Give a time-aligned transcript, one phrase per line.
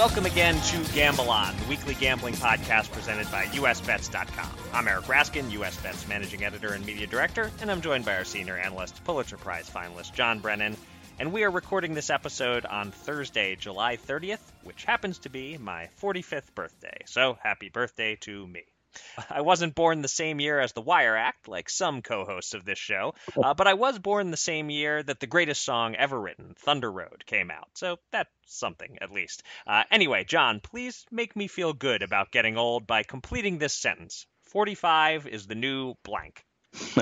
[0.00, 4.48] Welcome again to Gamble On, the weekly gambling podcast presented by USBets.com.
[4.72, 8.56] I'm Eric Raskin, USBets managing editor and media director, and I'm joined by our senior
[8.56, 10.78] analyst, Pulitzer Prize finalist John Brennan.
[11.18, 15.90] And we are recording this episode on Thursday, July 30th, which happens to be my
[16.00, 16.96] 45th birthday.
[17.04, 18.62] So happy birthday to me.
[19.30, 22.64] I wasn't born the same year as the Wire Act, like some co hosts of
[22.64, 26.20] this show, uh, but I was born the same year that the greatest song ever
[26.20, 27.68] written, Thunder Road, came out.
[27.74, 29.42] So that's something, at least.
[29.66, 34.26] Uh, anyway, John, please make me feel good about getting old by completing this sentence
[34.50, 36.44] 45 is the new blank.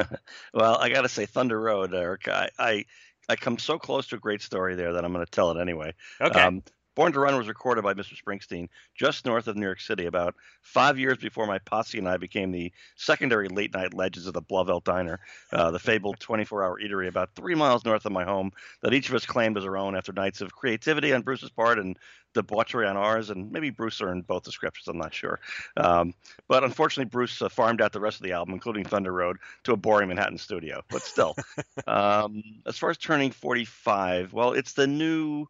[0.55, 2.85] well, I got to say, Thunder Road, Eric, I, I,
[3.29, 5.61] I come so close to a great story there that I'm going to tell it
[5.61, 5.95] anyway.
[6.21, 6.41] Okay.
[6.41, 6.63] Um,
[6.99, 8.21] Born to Run was recorded by Mr.
[8.21, 12.17] Springsteen just north of New York City about five years before my posse and I
[12.17, 15.21] became the secondary late night legends of the Blauvelt Diner,
[15.53, 18.51] uh, the fabled 24 hour eatery about three miles north of my home
[18.83, 21.79] that each of us claimed as our own after nights of creativity on Bruce's part
[21.79, 21.97] and
[22.35, 24.89] debauchery on ours, and maybe Bruce earned both the scripts.
[24.89, 25.39] I'm not sure.
[25.77, 26.15] Um,
[26.49, 29.73] but unfortunately, Bruce uh, farmed out the rest of the album, including Thunder Road, to
[29.73, 30.83] a boring Manhattan studio.
[30.91, 31.37] But still,
[31.87, 35.47] um, as far as turning 45, well, it's the new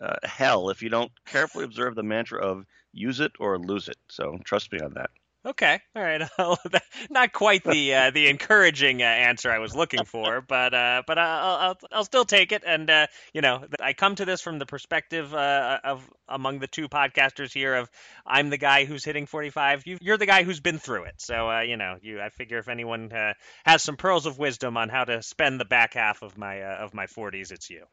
[0.00, 3.98] uh, hell if you don't carefully observe the mantra of use it or lose it.
[4.08, 5.10] So trust me on that.
[5.46, 6.28] Okay, all right.
[7.10, 11.16] Not quite the uh, the encouraging uh, answer I was looking for, but uh, but
[11.16, 12.64] I'll, I'll, I'll still take it.
[12.66, 16.66] And uh, you know, I come to this from the perspective uh, of among the
[16.66, 17.88] two podcasters here of
[18.26, 19.84] I'm the guy who's hitting 45.
[19.86, 21.14] You, are the guy who's been through it.
[21.18, 23.10] So uh, you know, you I figure if anyone
[23.64, 26.94] has some pearls of wisdom on how to spend the back half of my of
[26.94, 27.84] my 40s, it's you.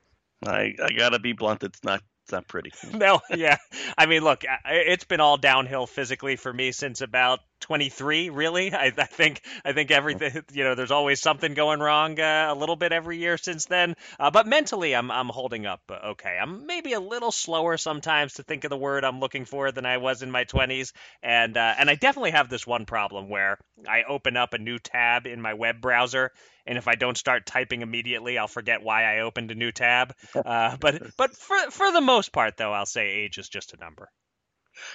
[0.44, 1.63] I, I gotta be blunt.
[1.63, 2.72] It's not it's not pretty.
[2.94, 3.57] no, yeah.
[3.96, 8.31] I mean, look, it's been all downhill physically for me since about 23.
[8.31, 10.44] Really, I, I think I think everything.
[10.51, 13.96] You know, there's always something going wrong uh, a little bit every year since then.
[14.19, 16.35] Uh, but mentally, I'm I'm holding up uh, okay.
[16.41, 19.85] I'm maybe a little slower sometimes to think of the word I'm looking for than
[19.85, 23.59] I was in my 20s, and uh, and I definitely have this one problem where
[23.88, 26.31] I open up a new tab in my web browser
[26.66, 30.14] and if I don't start typing immediately, I'll forget why I opened a new tab.
[30.46, 33.78] Uh, but but for for the most part, though, I'll say age is just a
[33.78, 34.12] number.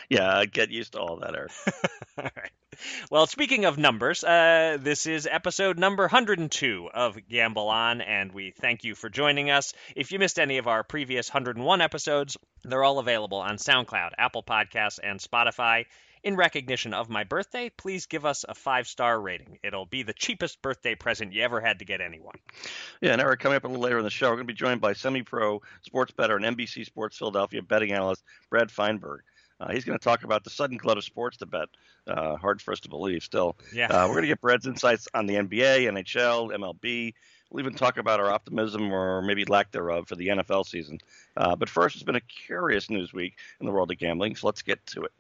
[0.08, 1.53] Yeah, get used to all that, Eric.
[2.19, 2.50] all right.
[3.10, 8.52] Well, speaking of numbers, uh, this is episode number 102 of Gamble On, and we
[8.52, 9.72] thank you for joining us.
[9.97, 14.42] If you missed any of our previous 101 episodes, they're all available on SoundCloud, Apple
[14.42, 15.87] Podcasts, and Spotify.
[16.22, 19.58] In recognition of my birthday, please give us a five star rating.
[19.62, 22.36] It'll be the cheapest birthday present you ever had to get anyone.
[23.00, 24.56] Yeah, and Eric, coming up a little later in the show, we're going to be
[24.56, 29.20] joined by semi pro sports bettor and NBC Sports Philadelphia betting analyst Brad Feinberg.
[29.58, 31.69] Uh, he's going to talk about the sudden glut of sports to bet.
[32.06, 33.56] Uh, hard for us to believe still.
[33.75, 33.87] Yeah.
[33.87, 37.14] Uh, we're going to get Brad's insights on the NBA, NHL, MLB.
[37.50, 40.99] We'll even talk about our optimism or maybe lack thereof for the NFL season.
[41.37, 44.46] Uh, but first, it's been a curious news week in the world of gambling, so
[44.46, 45.12] let's get to it.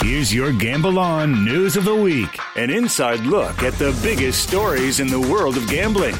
[0.00, 5.00] Here's your Gamble On News of the Week an inside look at the biggest stories
[5.00, 6.14] in the world of gambling.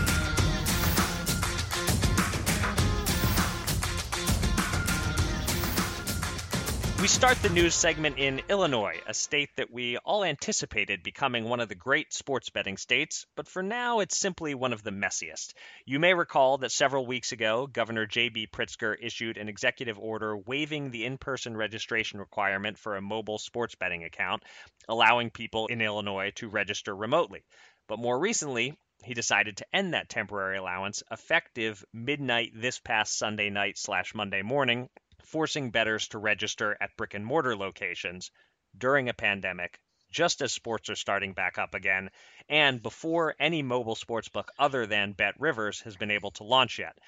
[7.04, 11.60] We start the news segment in Illinois, a state that we all anticipated becoming one
[11.60, 15.52] of the great sports betting states, but for now it's simply one of the messiest.
[15.84, 18.46] You may recall that several weeks ago, Governor J.B.
[18.46, 23.74] Pritzker issued an executive order waiving the in person registration requirement for a mobile sports
[23.74, 24.42] betting account,
[24.88, 27.42] allowing people in Illinois to register remotely.
[27.86, 33.50] But more recently, he decided to end that temporary allowance effective midnight this past Sunday
[33.50, 34.88] night slash Monday morning
[35.24, 38.30] forcing bettors to register at brick and mortar locations
[38.76, 39.80] during a pandemic,
[40.10, 42.10] just as sports are starting back up again,
[42.48, 46.98] and before any mobile sportsbook other than Bet Rivers has been able to launch yet.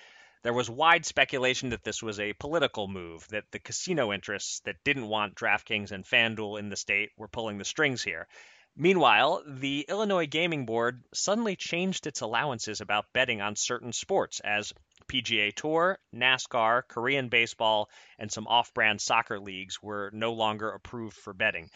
[0.42, 4.84] There was wide speculation that this was a political move, that the casino interests that
[4.84, 8.28] didn't want DraftKings and FanDuel in the state were pulling the strings here.
[8.76, 14.72] Meanwhile, the Illinois Gaming Board suddenly changed its allowances about betting on certain sports as
[15.08, 17.88] PGA Tour, NASCAR, Korean baseball,
[18.18, 21.70] and some off brand soccer leagues were no longer approved for betting.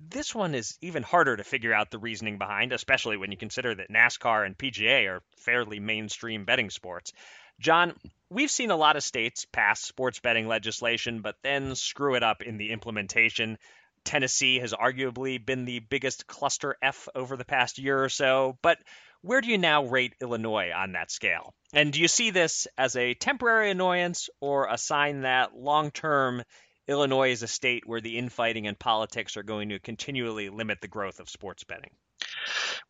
[0.00, 3.74] This one is even harder to figure out the reasoning behind, especially when you consider
[3.74, 7.12] that NASCAR and PGA are fairly mainstream betting sports.
[7.60, 7.94] John,
[8.28, 12.42] we've seen a lot of states pass sports betting legislation, but then screw it up
[12.42, 13.58] in the implementation.
[14.04, 18.78] Tennessee has arguably been the biggest cluster F over the past year or so, but
[19.24, 21.54] where do you now rate Illinois on that scale?
[21.72, 26.42] And do you see this as a temporary annoyance or a sign that long term
[26.86, 30.88] Illinois is a state where the infighting and politics are going to continually limit the
[30.88, 31.92] growth of sports betting?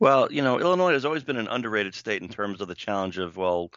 [0.00, 3.19] Well, you know, Illinois has always been an underrated state in terms of the challenge
[3.19, 3.70] of, well,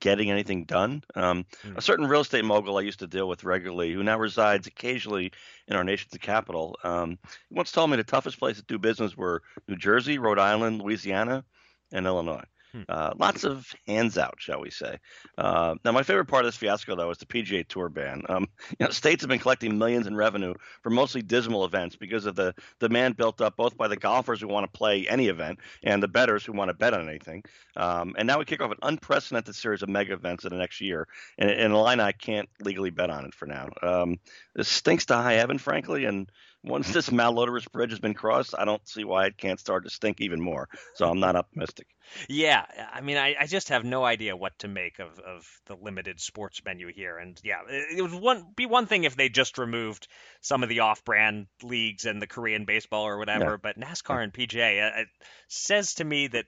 [0.00, 1.04] getting anything done.
[1.14, 1.76] Um, mm.
[1.76, 5.30] A certain real estate mogul I used to deal with regularly, who now resides occasionally
[5.68, 7.18] in our nation's capital, um,
[7.50, 11.44] once told me the toughest places to do business were New Jersey, Rhode Island, Louisiana,
[11.92, 12.44] and Illinois.
[12.72, 12.82] Hmm.
[12.88, 14.98] Uh, lots of hands out, shall we say.
[15.36, 18.22] Uh, now, my favorite part of this fiasco, though, is the PGA Tour ban.
[18.28, 22.26] Um, you know, states have been collecting millions in revenue for mostly dismal events because
[22.26, 25.58] of the demand built up both by the golfers who want to play any event
[25.82, 27.42] and the bettors who want to bet on anything.
[27.76, 30.80] Um, and now we kick off an unprecedented series of mega events in the next
[30.80, 31.08] year,
[31.38, 33.68] and, and Illini can't legally bet on it for now.
[33.82, 34.18] Um,
[34.54, 36.30] this stinks to high heaven, frankly, and
[36.62, 39.90] once this malodorous bridge has been crossed, I don't see why it can't start to
[39.90, 40.68] stink even more.
[40.94, 41.86] So I'm not optimistic.
[42.28, 42.59] Yeah,
[42.92, 46.20] I mean, I, I just have no idea what to make of, of the limited
[46.20, 47.18] sports menu here.
[47.18, 50.08] And yeah, it, it would one be one thing if they just removed
[50.40, 53.52] some of the off-brand leagues and the Korean baseball or whatever.
[53.52, 53.56] Yeah.
[53.62, 55.08] But NASCAR and PGA uh, it
[55.48, 56.46] says to me that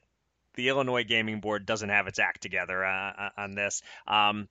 [0.54, 3.82] the Illinois Gaming Board doesn't have its act together uh, uh on this.
[4.06, 4.48] Um,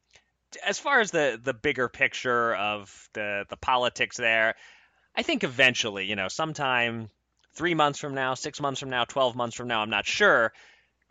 [0.66, 4.56] as far as the the bigger picture of the the politics there,
[5.16, 7.10] I think eventually, you know, sometime
[7.54, 10.54] three months from now, six months from now, 12 months from now, I'm not sure.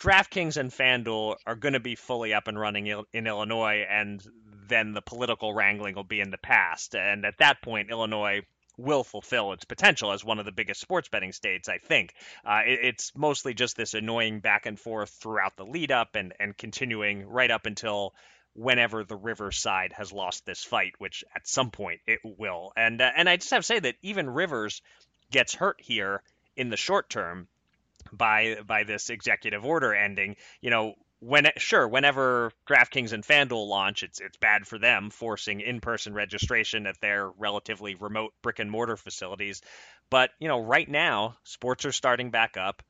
[0.01, 4.27] DraftKings and FanDuel are going to be fully up and running in Illinois, and
[4.67, 6.95] then the political wrangling will be in the past.
[6.95, 8.41] And at that point, Illinois
[8.79, 12.15] will fulfill its potential as one of the biggest sports betting states, I think.
[12.47, 16.33] Uh, it, it's mostly just this annoying back and forth throughout the lead up and,
[16.41, 18.15] and continuing right up until
[18.55, 22.73] whenever the Riverside has lost this fight, which at some point it will.
[22.75, 24.81] And uh, and I just have to say that even Rivers
[25.31, 26.23] gets hurt here
[26.57, 27.49] in the short term
[28.13, 30.37] by by this executive order ending.
[30.61, 35.61] You know, when sure, whenever DraftKings and FanDuel launch, it's it's bad for them forcing
[35.61, 39.63] in-person registration at their relatively remote brick and mortar facilities.
[40.11, 42.83] But you know, right now, sports are starting back up.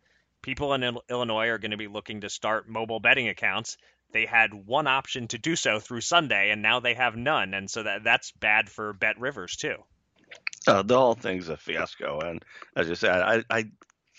[0.43, 3.77] People in Illinois are going to be looking to start mobile betting accounts
[4.13, 7.71] they had one option to do so through Sunday, and now they have none, and
[7.71, 9.77] so that that's bad for Bet Rivers too.
[10.67, 12.45] Uh, the whole thing's a fiasco, and
[12.77, 13.65] as you said, I, I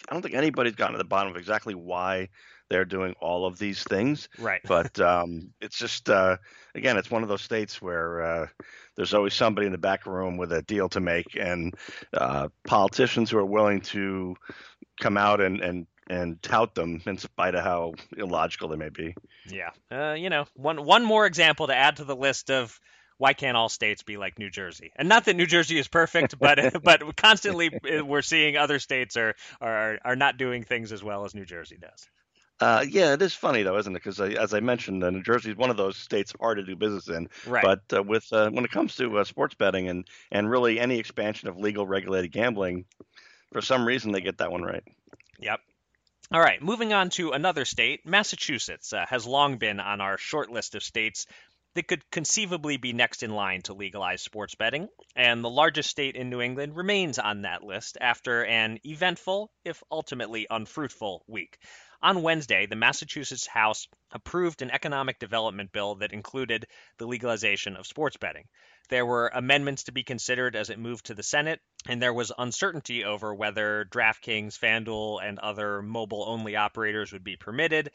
[0.09, 2.29] I don't think anybody's gotten to the bottom of exactly why
[2.69, 4.29] they're doing all of these things.
[4.39, 4.61] Right.
[4.65, 6.37] But um, it's just uh,
[6.73, 8.47] again, it's one of those states where uh,
[8.95, 11.75] there's always somebody in the back room with a deal to make, and
[12.13, 14.35] uh, politicians who are willing to
[14.99, 19.15] come out and, and and tout them in spite of how illogical they may be.
[19.47, 22.79] Yeah, uh, you know, one one more example to add to the list of
[23.21, 24.91] why can't all states be like New Jersey?
[24.95, 29.15] And not that New Jersey is perfect, but but constantly uh, we're seeing other states
[29.15, 32.09] are are are not doing things as well as New Jersey does.
[32.59, 34.03] Uh, yeah, it is funny though, isn't it?
[34.03, 36.75] Because as I mentioned, uh, New Jersey is one of those states hard to do
[36.75, 37.29] business in.
[37.45, 37.63] Right.
[37.63, 40.97] But uh, with uh, when it comes to uh, sports betting and and really any
[40.97, 42.85] expansion of legal regulated gambling,
[43.53, 44.83] for some reason they get that one right.
[45.39, 45.59] Yep.
[46.33, 48.05] All right, moving on to another state.
[48.05, 51.27] Massachusetts uh, has long been on our short list of states
[51.73, 56.15] that could conceivably be next in line to legalize sports betting, and the largest state
[56.15, 61.57] in New England remains on that list after an eventful, if ultimately unfruitful, week.
[62.03, 66.65] On Wednesday, the Massachusetts House approved an economic development bill that included
[66.97, 68.47] the legalization of sports betting.
[68.89, 72.31] There were amendments to be considered as it moved to the Senate, and there was
[72.37, 77.91] uncertainty over whether DraftKings, FanDuel, and other mobile only operators would be permitted.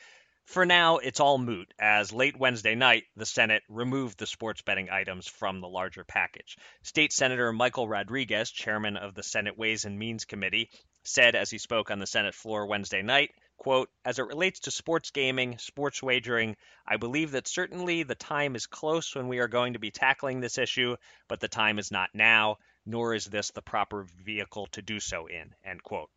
[0.47, 4.89] For now, it's all moot, as late Wednesday night, the Senate removed the sports betting
[4.89, 6.57] items from the larger package.
[6.83, 10.71] State Senator Michael Rodrigues, chairman of the Senate Ways and Means Committee,
[11.03, 14.71] said as he spoke on the Senate floor Wednesday night, quote, as it relates to
[14.71, 19.49] sports gaming, sports wagering, I believe that certainly the time is close when we are
[19.49, 23.51] going to be tackling this issue, but the time is not now, nor is this
[23.51, 26.09] the proper vehicle to do so in, end quote.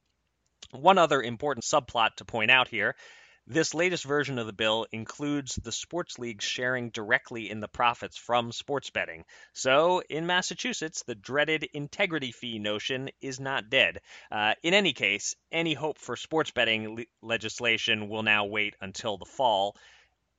[0.71, 2.95] One other important subplot to point out here
[3.50, 8.15] this latest version of the bill includes the sports leagues sharing directly in the profits
[8.15, 9.25] from sports betting.
[9.53, 14.01] So, in Massachusetts, the dreaded integrity fee notion is not dead.
[14.32, 19.18] Uh, in any case, any hope for sports betting le- legislation will now wait until
[19.18, 19.75] the fall.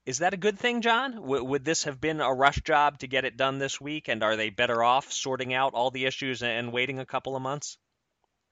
[0.07, 1.14] Is that a good thing, John?
[1.17, 4.09] W- would this have been a rush job to get it done this week?
[4.09, 7.43] And are they better off sorting out all the issues and waiting a couple of
[7.43, 7.79] months?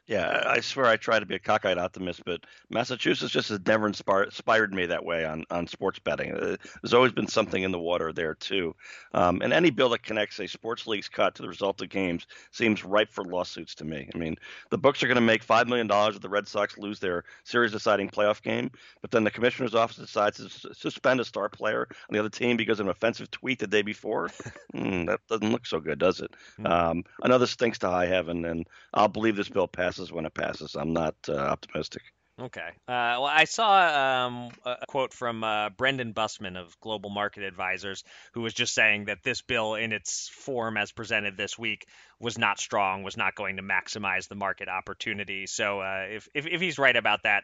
[0.09, 3.87] Yeah, I swear I try to be a cockeyed optimist, but Massachusetts just has never
[3.87, 6.33] inspired, me that way on, on sports betting.
[6.33, 8.75] Uh, there's always been something in the water there, too.
[9.13, 12.27] Um, and any bill that connects a sports league's cut to the result of games
[12.53, 14.09] seems ripe for lawsuits to me.
[14.15, 14.37] I mean,
[14.71, 17.73] the books are going to make $5 million if the Red Sox lose their series
[17.73, 18.71] deciding playoff game,
[19.03, 22.57] but then the commissioner's office decides to suspend a star player on the other team
[22.57, 24.29] because of an offensive tweet the day before.
[24.75, 26.31] mm, that doesn't look so good, does it?
[26.57, 26.67] Hmm.
[26.67, 30.13] Um, I know this stinks to high heaven, and I'll believe this bill passes passes
[30.13, 30.75] when it passes.
[30.75, 32.03] I'm not uh, optimistic.
[32.41, 32.69] Okay.
[32.87, 38.05] Uh, well, I saw um, a quote from uh, Brendan Bussmann of Global Market Advisors,
[38.33, 41.87] who was just saying that this bill, in its form as presented this week,
[42.21, 45.47] was not strong, was not going to maximize the market opportunity.
[45.49, 47.43] So, uh, if, if, if he's right about that,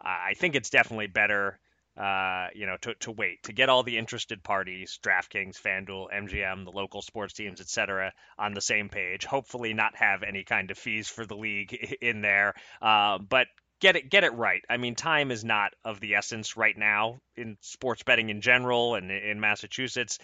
[0.00, 1.58] I think it's definitely better
[1.96, 6.64] uh, you know, to, to wait to get all the interested parties, DraftKings, FanDuel, MGM,
[6.64, 9.24] the local sports teams, etc., on the same page.
[9.24, 13.46] Hopefully, not have any kind of fees for the league in there, uh, but
[13.80, 14.62] get it get it right.
[14.68, 18.94] I mean, time is not of the essence right now in sports betting in general
[18.94, 20.18] and in Massachusetts.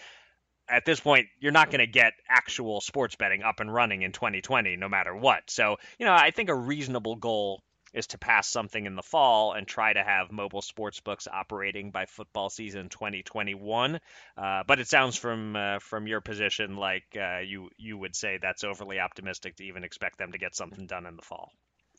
[0.69, 4.13] At this point, you're not going to get actual sports betting up and running in
[4.13, 5.41] 2020, no matter what.
[5.49, 7.61] So, you know, I think a reasonable goal
[7.93, 11.91] is to pass something in the fall and try to have mobile sports books operating
[11.91, 13.99] by football season 2021.
[14.37, 18.39] Uh, but it sounds from uh, from your position like uh, you you would say
[18.41, 21.51] that's overly optimistic to even expect them to get something done in the fall.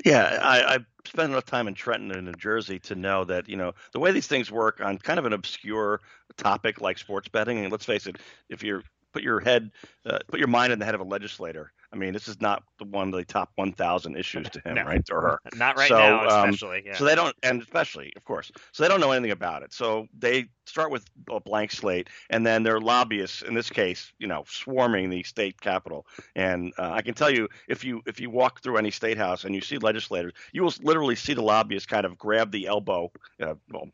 [0.04, 3.56] Yeah, I, I spent enough time in Trenton and New Jersey to know that you
[3.56, 6.00] know the way these things work on kind of an obscure
[6.36, 7.58] topic like sports betting.
[7.58, 8.16] And let's face it,
[8.48, 8.82] if you're
[9.12, 9.70] put your head,
[10.04, 11.72] uh, put your mind in the head of a legislator.
[11.94, 14.82] I mean, this is not the one of the top 1,000 issues to him, no.
[14.82, 15.38] right, or her.
[15.56, 16.78] Not right so, now, um, especially.
[16.78, 16.96] Um, yeah.
[16.96, 19.72] So they don't, and especially, of course, so they don't know anything about it.
[19.72, 24.26] So they start with a blank slate, and then their lobbyists, in this case, you
[24.26, 26.04] know, swarming the state capitol.
[26.34, 29.44] And uh, I can tell you, if you if you walk through any state house
[29.44, 33.12] and you see legislators, you will literally see the lobbyists kind of grab the elbow,
[33.40, 33.88] uh, well,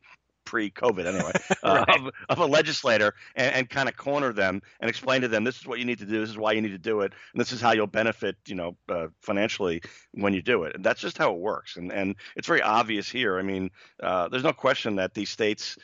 [0.50, 5.21] pre-COVID anyway, uh, of, of, a legislator and, and kind of corner them and explain
[5.21, 6.78] to them this is what you need to do, this is why you need to
[6.78, 9.80] do it, and this is how you'll benefit, you know, uh, financially
[10.14, 10.75] when you do it.
[10.75, 11.76] And that's just how it works.
[11.76, 13.38] And and it's very obvious here.
[13.38, 13.71] I mean,
[14.02, 15.78] uh, there's no question that these states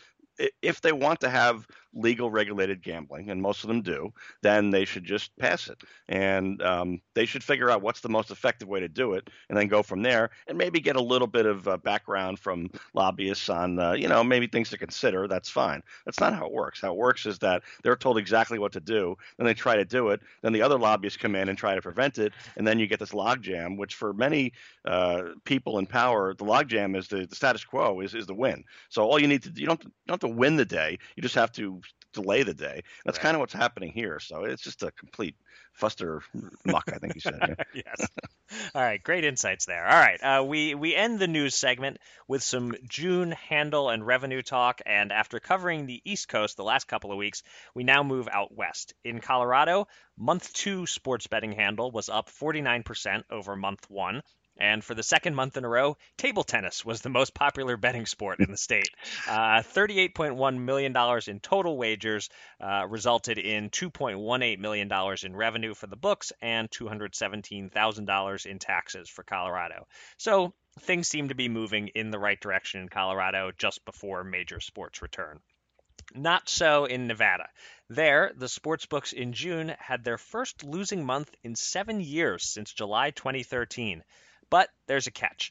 [0.61, 4.13] if they want to have legal regulated gambling, and most of them do,
[4.43, 5.81] then they should just pass it.
[6.09, 9.59] And um, they should figure out what's the most effective way to do it and
[9.59, 13.49] then go from there and maybe get a little bit of uh, background from lobbyists
[13.49, 15.27] on, uh, you know, maybe things to consider.
[15.27, 15.83] That's fine.
[16.05, 16.81] That's not how it works.
[16.81, 19.85] How it works is that they're told exactly what to do, then they try to
[19.85, 22.79] do it, then the other lobbyists come in and try to prevent it, and then
[22.79, 24.53] you get this logjam, which for many
[24.85, 28.63] uh, people in power, the logjam is the, the status quo is, is the win.
[28.89, 30.99] So all you need to do, you don't, you don't have to win the day.
[31.17, 31.81] You just have to
[32.13, 32.83] delay the day.
[33.05, 33.23] That's right.
[33.23, 34.19] kind of what's happening here.
[34.21, 35.37] So it's just a complete
[35.81, 36.21] fuster
[36.65, 37.57] muck, I think you said.
[37.75, 37.83] Yeah.
[37.99, 38.09] yes.
[38.75, 39.87] All right, great insights there.
[39.87, 44.43] All right, uh, we we end the news segment with some June handle and revenue
[44.43, 47.43] talk, and after covering the East Coast the last couple of weeks,
[47.75, 48.95] we now move out west.
[49.05, 54.23] In Colorado, month two sports betting handle was up 49% over month one.
[54.59, 58.07] And for the second month in a row, table tennis was the most popular betting
[58.07, 58.89] sport in the state.
[59.29, 60.97] Uh, $38.1 million
[61.27, 64.91] in total wagers uh, resulted in $2.18 million
[65.23, 69.87] in revenue for the books and $217,000 in taxes for Colorado.
[70.17, 74.61] So things seem to be moving in the right direction in Colorado just before major
[74.61, 75.41] sports return.
[76.15, 77.49] Not so in Nevada.
[77.89, 82.73] There, the sports books in June had their first losing month in seven years since
[82.73, 84.05] July 2013.
[84.51, 85.51] But there's a catch.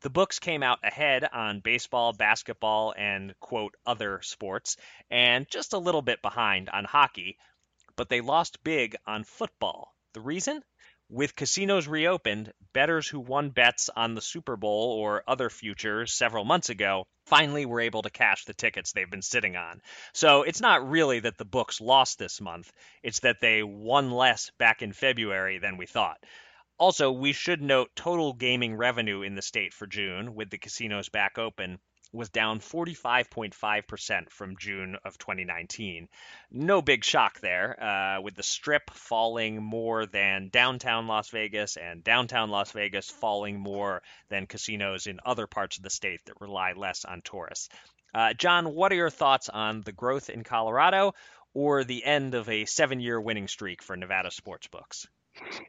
[0.00, 4.76] The books came out ahead on baseball, basketball, and quote, other sports,
[5.10, 7.38] and just a little bit behind on hockey,
[7.96, 9.94] but they lost big on football.
[10.12, 10.62] The reason?
[11.08, 16.44] With casinos reopened, bettors who won bets on the Super Bowl or other futures several
[16.44, 19.80] months ago finally were able to cash the tickets they've been sitting on.
[20.12, 22.70] So it's not really that the books lost this month,
[23.02, 26.18] it's that they won less back in February than we thought.
[26.76, 31.08] Also, we should note total gaming revenue in the state for June, with the casinos
[31.08, 31.78] back open,
[32.14, 36.08] was down 45.5% from June of 2019.
[36.50, 42.02] No big shock there, uh, with the strip falling more than downtown Las Vegas and
[42.02, 46.72] downtown Las Vegas falling more than casinos in other parts of the state that rely
[46.72, 47.68] less on tourists.
[48.14, 51.14] Uh, John, what are your thoughts on the growth in Colorado
[51.52, 55.06] or the end of a seven year winning streak for Nevada sportsbooks?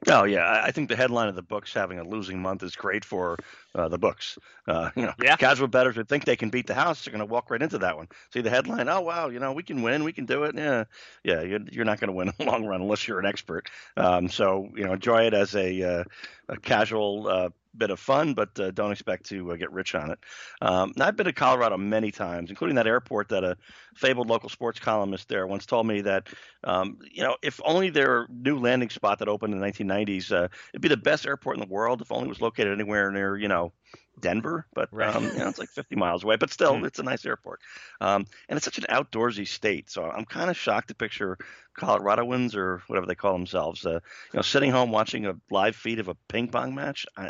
[0.07, 3.03] Oh yeah, I think the headline of the books having a losing month is great
[3.03, 3.37] for
[3.73, 4.37] uh, the books.
[4.67, 5.35] Uh, you know, yeah.
[5.35, 7.03] casual bettors would think they can beat the house.
[7.03, 8.07] They're going to walk right into that one.
[8.31, 8.87] See the headline.
[8.89, 10.03] Oh wow, you know we can win.
[10.03, 10.55] We can do it.
[10.55, 10.85] Yeah,
[11.23, 11.41] yeah.
[11.41, 13.69] You're, you're not going to win in the long run unless you're an expert.
[13.97, 16.03] Um, so you know, enjoy it as a, uh,
[16.49, 20.11] a casual uh, bit of fun, but uh, don't expect to uh, get rich on
[20.11, 20.19] it.
[20.61, 23.57] Um, I've been to Colorado many times, including that airport that a
[23.95, 26.27] fabled local sports columnist there once told me that,
[26.63, 30.47] um, you know, if only their new landing spot that opened in the 1990s, uh,
[30.73, 33.37] it'd be the best airport in the world if only it was located anywhere near,
[33.37, 33.73] you know,
[34.19, 35.15] Denver, but right.
[35.15, 36.35] um, you know, it's like 50 miles away.
[36.35, 36.85] But still, hmm.
[36.85, 37.61] it's a nice airport,
[38.01, 39.89] um, and it's such an outdoorsy state.
[39.89, 41.37] So I'm kind of shocked to picture
[41.77, 43.99] Coloradoans or whatever they call themselves, uh, you
[44.33, 47.05] know, sitting home watching a live feed of a ping pong match.
[47.17, 47.29] I,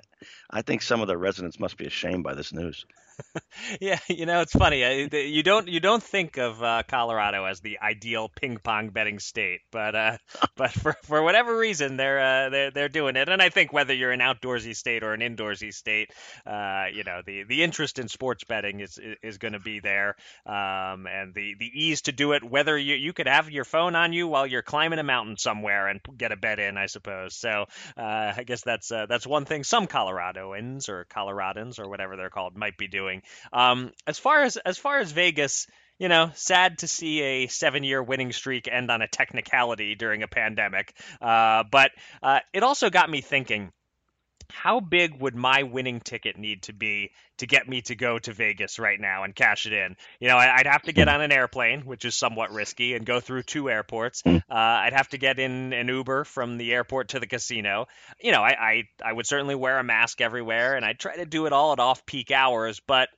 [0.49, 2.85] I think some of the residents must be ashamed by this news.
[3.81, 4.81] yeah, you know it's funny.
[5.11, 9.61] You don't you don't think of uh, Colorado as the ideal ping pong betting state,
[9.71, 10.17] but uh,
[10.57, 13.29] but for, for whatever reason they're uh, they're they're doing it.
[13.29, 16.11] And I think whether you're an outdoorsy state or an indoorsy state,
[16.45, 20.15] uh, you know the the interest in sports betting is is going to be there,
[20.45, 22.43] um, and the the ease to do it.
[22.43, 25.87] Whether you you could have your phone on you while you're climbing a mountain somewhere
[25.87, 27.35] and get a bet in, I suppose.
[27.35, 27.65] So
[27.97, 32.29] uh, I guess that's uh, that's one thing some Coloradoans or Coloradans or whatever they're
[32.29, 33.04] called might be doing.
[33.53, 35.67] Um, as far as as far as Vegas,
[35.99, 40.27] you know, sad to see a seven-year winning streak end on a technicality during a
[40.27, 40.93] pandemic.
[41.21, 43.71] Uh, but uh, it also got me thinking.
[44.49, 48.33] How big would my winning ticket need to be to get me to go to
[48.33, 49.95] Vegas right now and cash it in?
[50.19, 53.19] You know, I'd have to get on an airplane, which is somewhat risky, and go
[53.19, 54.23] through two airports.
[54.25, 57.87] Uh, I'd have to get in an Uber from the airport to the casino.
[58.21, 61.25] You know, I, I I would certainly wear a mask everywhere, and I'd try to
[61.25, 63.09] do it all at off-peak hours, but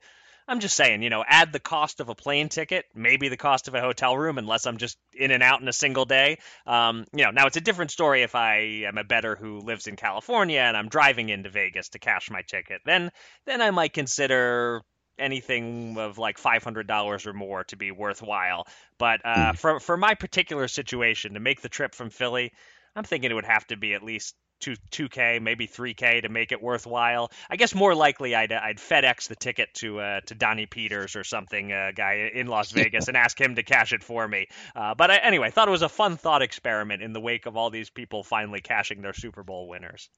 [0.47, 3.67] I'm just saying, you know, add the cost of a plane ticket, maybe the cost
[3.67, 6.37] of a hotel room, unless I'm just in and out in a single day.
[6.65, 9.87] Um, you know, now it's a different story if I am a bettor who lives
[9.87, 12.81] in California and I'm driving into Vegas to cash my ticket.
[12.85, 13.11] Then,
[13.45, 14.81] then I might consider
[15.19, 18.67] anything of like $500 or more to be worthwhile.
[18.97, 19.57] But uh, mm.
[19.57, 22.53] for for my particular situation, to make the trip from Philly,
[22.95, 26.21] I'm thinking it would have to be at least two two k, maybe three k
[26.21, 27.31] to make it worthwhile.
[27.49, 31.23] I guess more likely I'd I'd FedEx the ticket to uh, to Donnie Peters or
[31.23, 34.47] something, uh, guy in Las Vegas, and ask him to cash it for me.
[34.75, 37.57] Uh, but I, anyway, thought it was a fun thought experiment in the wake of
[37.57, 40.09] all these people finally cashing their Super Bowl winners.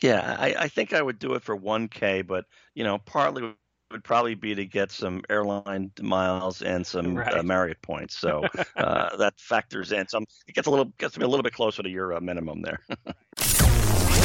[0.00, 3.54] Yeah, I, I think I would do it for one k, but you know, partly
[3.90, 7.34] would probably be to get some airline miles and some uh, right.
[7.34, 8.18] uh, Marriott points.
[8.18, 8.44] So
[8.76, 10.08] uh, that factors in.
[10.08, 12.62] Some it gets a little gets me a little bit closer to your uh, minimum
[12.62, 12.80] there.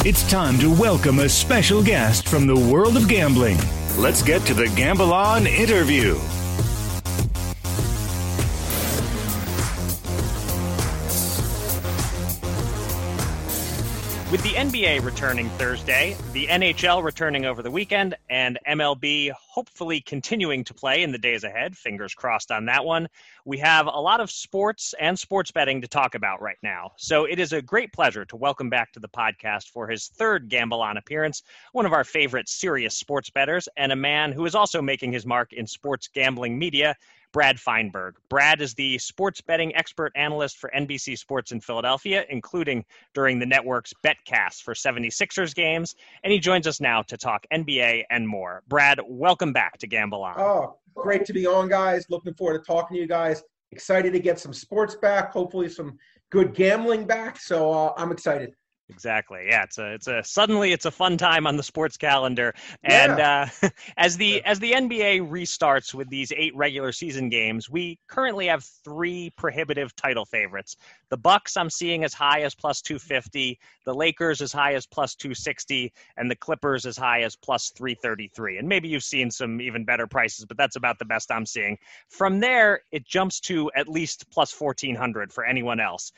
[0.04, 3.58] it's time to welcome a special guest from the world of gambling.
[3.96, 6.18] Let's get to the Gamble On interview.
[14.34, 20.64] With the NBA returning Thursday, the NHL returning over the weekend, and MLB hopefully continuing
[20.64, 23.08] to play in the days ahead, fingers crossed on that one,
[23.44, 26.90] we have a lot of sports and sports betting to talk about right now.
[26.96, 30.48] So it is a great pleasure to welcome back to the podcast for his third
[30.48, 34.56] Gamble On appearance, one of our favorite serious sports bettors, and a man who is
[34.56, 36.96] also making his mark in sports gambling media
[37.34, 38.14] Brad Feinberg.
[38.30, 43.44] Brad is the sports betting expert analyst for NBC Sports in Philadelphia, including during the
[43.44, 48.62] network's BetCast for 76ers games, and he joins us now to talk NBA and more.
[48.68, 50.38] Brad, welcome back to Gamble On.
[50.38, 52.06] Oh, great to be on, guys.
[52.08, 53.42] Looking forward to talking to you guys.
[53.72, 55.98] Excited to get some sports back, hopefully some
[56.30, 57.40] good gambling back.
[57.40, 58.54] So uh, I'm excited.
[58.90, 59.46] Exactly.
[59.48, 62.52] Yeah, it's a it's a suddenly it's a fun time on the sports calendar.
[62.82, 63.48] And yeah.
[63.62, 68.46] uh, as the as the NBA restarts with these eight regular season games, we currently
[68.46, 70.76] have three prohibitive title favorites.
[71.08, 75.14] The Bucks I'm seeing as high as plus 250, the Lakers as high as plus
[75.14, 78.58] 260, and the Clippers as high as plus 333.
[78.58, 81.78] And maybe you've seen some even better prices, but that's about the best I'm seeing.
[82.08, 86.12] From there, it jumps to at least plus 1400 for anyone else.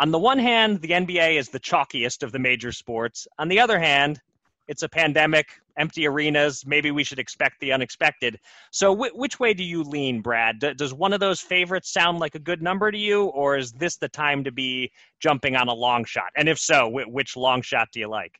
[0.00, 3.26] On the one hand, the NBA is the chalkiest of the major sports.
[3.40, 4.20] On the other hand,
[4.68, 6.64] it's a pandemic, empty arenas.
[6.64, 8.38] Maybe we should expect the unexpected.
[8.70, 10.60] So, which way do you lean, Brad?
[10.60, 13.72] D- does one of those favorites sound like a good number to you, or is
[13.72, 16.30] this the time to be jumping on a long shot?
[16.36, 18.38] And if so, which long shot do you like?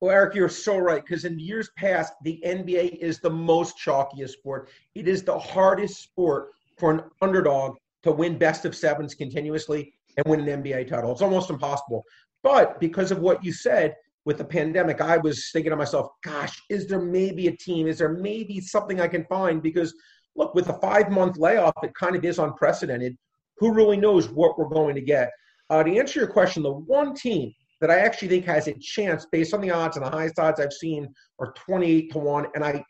[0.00, 1.02] Well, Eric, you're so right.
[1.02, 4.68] Because in years past, the NBA is the most chalkiest sport.
[4.94, 10.26] It is the hardest sport for an underdog to win best of sevens continuously and
[10.26, 11.12] win an NBA title.
[11.12, 12.04] It's almost impossible.
[12.42, 16.60] But because of what you said with the pandemic, I was thinking to myself, gosh,
[16.68, 17.86] is there maybe a team?
[17.86, 19.62] Is there maybe something I can find?
[19.62, 19.94] Because
[20.36, 23.16] look, with a five month layoff, it kind of is unprecedented.
[23.58, 25.30] Who really knows what we're going to get?
[25.70, 29.26] Uh, to answer your question, the one team that I actually think has a chance
[29.30, 32.46] based on the odds and the highest odds I've seen are 28 to 1.
[32.54, 32.82] And I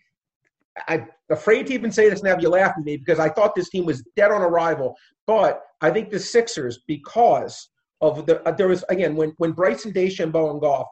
[0.87, 3.55] I'm afraid to even say this and have you laugh at me because I thought
[3.55, 4.97] this team was dead on arrival.
[5.27, 7.69] But I think the Sixers, because
[8.01, 10.87] of the uh, there was again when when Bryson DeChambeau in golf,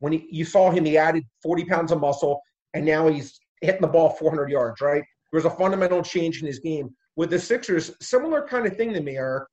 [0.00, 2.40] when he, you saw him, he added 40 pounds of muscle,
[2.74, 4.80] and now he's hitting the ball 400 yards.
[4.80, 5.02] Right?
[5.32, 6.90] There was a fundamental change in his game.
[7.16, 9.48] With the Sixers, similar kind of thing to me, Eric.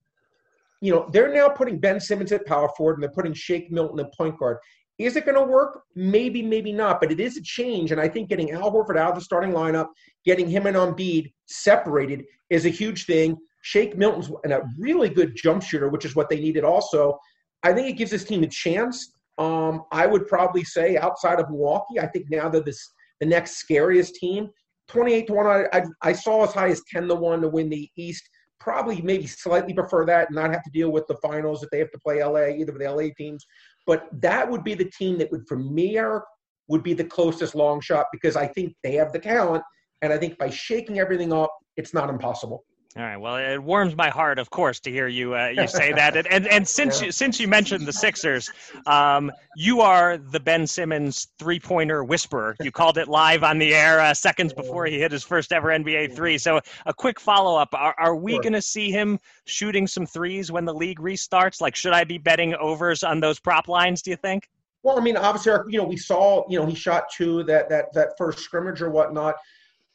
[0.82, 4.00] You know, they're now putting Ben Simmons at power forward and they're putting Shake Milton
[4.00, 4.58] at point guard.
[4.98, 5.84] Is it going to work?
[5.96, 7.02] Maybe, maybe not.
[7.02, 9.52] But it is a change, and I think getting Al Horford out of the starting
[9.52, 9.88] lineup,
[10.24, 13.38] getting him and Embiid separated is a huge thing.
[13.62, 16.64] Shake Milton's and a really good jump shooter, which is what they needed.
[16.64, 17.18] Also,
[17.64, 19.12] I think it gives this team a chance.
[19.38, 23.58] Um, I would probably say outside of Milwaukee, I think now they're this the next
[23.58, 24.50] scariest team.
[24.88, 25.48] Twenty-eight to one.
[25.48, 28.30] I, I, I saw as high as ten to one to win the East
[28.66, 31.80] probably maybe slightly prefer that and not have to deal with the finals if they
[31.80, 33.46] have to play LA, either of the LA teams.
[33.86, 36.00] But that would be the team that would, for me,
[36.68, 39.64] would be the closest long shot because I think they have the talent.
[40.02, 42.64] And I think by shaking everything up, it's not impossible.
[42.98, 43.18] All right.
[43.18, 46.16] Well, it warms my heart, of course, to hear you uh, you say that.
[46.16, 47.08] And and, and since yeah.
[47.08, 48.50] you, since you mentioned the Sixers,
[48.86, 52.56] um, you are the Ben Simmons three pointer whisperer.
[52.62, 55.68] You called it live on the air uh, seconds before he hit his first ever
[55.68, 56.38] NBA three.
[56.38, 58.44] So a quick follow up: Are, are we sure.
[58.44, 61.60] going to see him shooting some threes when the league restarts?
[61.60, 64.04] Like, should I be betting overs on those prop lines?
[64.04, 64.48] Do you think?
[64.84, 67.92] Well, I mean, obviously, you know, we saw, you know, he shot two that that
[67.92, 69.36] that first scrimmage or whatnot.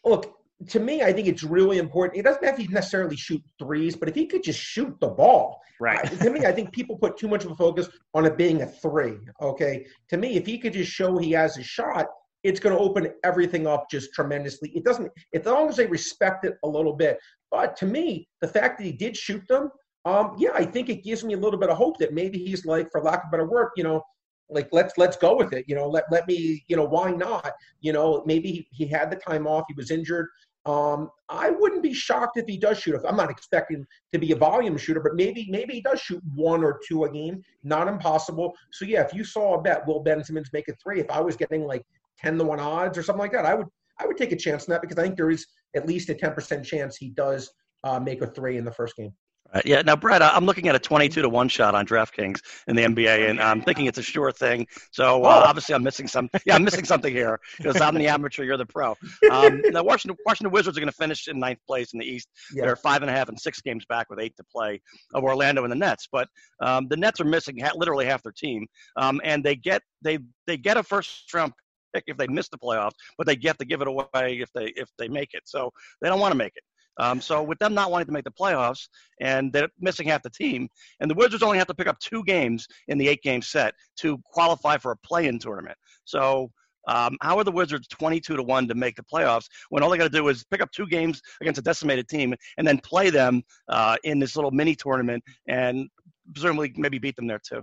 [0.05, 0.35] Look,
[0.69, 2.17] to me, I think it's really important.
[2.17, 5.61] He doesn't have to necessarily shoot threes, but if he could just shoot the ball,
[5.81, 6.05] right?
[6.21, 8.67] to me, I think people put too much of a focus on it being a
[8.67, 9.19] three.
[9.41, 12.09] Okay, to me, if he could just show he has a shot,
[12.43, 14.71] it's going to open everything up just tremendously.
[14.75, 17.19] It doesn't, as long as they respect it a little bit.
[17.51, 19.71] But to me, the fact that he did shoot them,
[20.05, 22.65] um, yeah, I think it gives me a little bit of hope that maybe he's
[22.65, 24.03] like, for lack of better word, you know,
[24.51, 25.65] like let's let's go with it.
[25.69, 27.53] You know, let let me, you know, why not?
[27.81, 30.29] You know, maybe he, he had the time off, he was injured.
[30.67, 33.01] Um, I wouldn't be shocked if he does shoot.
[33.09, 36.63] I'm not expecting to be a volume shooter, but maybe maybe he does shoot one
[36.63, 37.43] or two a game.
[37.65, 38.53] Not impossible.
[38.71, 41.01] So yeah, if you saw a bet, will Ben Simmons make a three?
[41.01, 41.85] If I was getting like
[42.19, 43.67] ten to one odds or something like that, I would
[43.99, 46.15] I would take a chance on that because I think there is at least a
[46.15, 47.51] ten percent chance he does
[47.85, 49.13] uh, make a three in the first game.
[49.55, 49.67] Right.
[49.67, 49.83] Yeah.
[49.83, 53.29] Now, Brett, I'm looking at a 22 to one shot on DraftKings in the NBA,
[53.29, 54.67] and I'm thinking it's a sure thing.
[54.93, 55.49] So uh, oh.
[55.49, 56.29] obviously, I'm missing some.
[56.47, 58.97] Yeah, I'm missing something here because I'm the amateur, you're the pro.
[59.31, 62.29] Um, now, Washington, Washington Wizards are going to finish in ninth place in the East.
[62.53, 62.65] Yeah.
[62.65, 64.81] They're five and a half and six games back with eight to play
[65.15, 66.09] of Orlando and the Nets.
[66.11, 66.29] But
[66.61, 70.19] um, the Nets are missing ha- literally half their team, um, and they get they
[70.47, 71.53] they get a first round
[71.93, 74.73] pick if they miss the playoffs, but they get to give it away if they
[74.77, 75.43] if they make it.
[75.45, 76.63] So they don't want to make it.
[77.01, 78.89] Um, so with them not wanting to make the playoffs
[79.21, 80.69] and they're missing half the team,
[81.01, 84.19] and the Wizards only have to pick up two games in the eight-game set to
[84.25, 85.79] qualify for a play-in tournament.
[86.05, 86.51] So
[86.89, 89.97] um, how are the Wizards 22 to 1 to make the playoffs when all they
[89.99, 93.09] got to do is pick up two games against a decimated team and then play
[93.09, 95.89] them uh, in this little mini tournament and
[96.33, 97.63] presumably maybe beat them there too?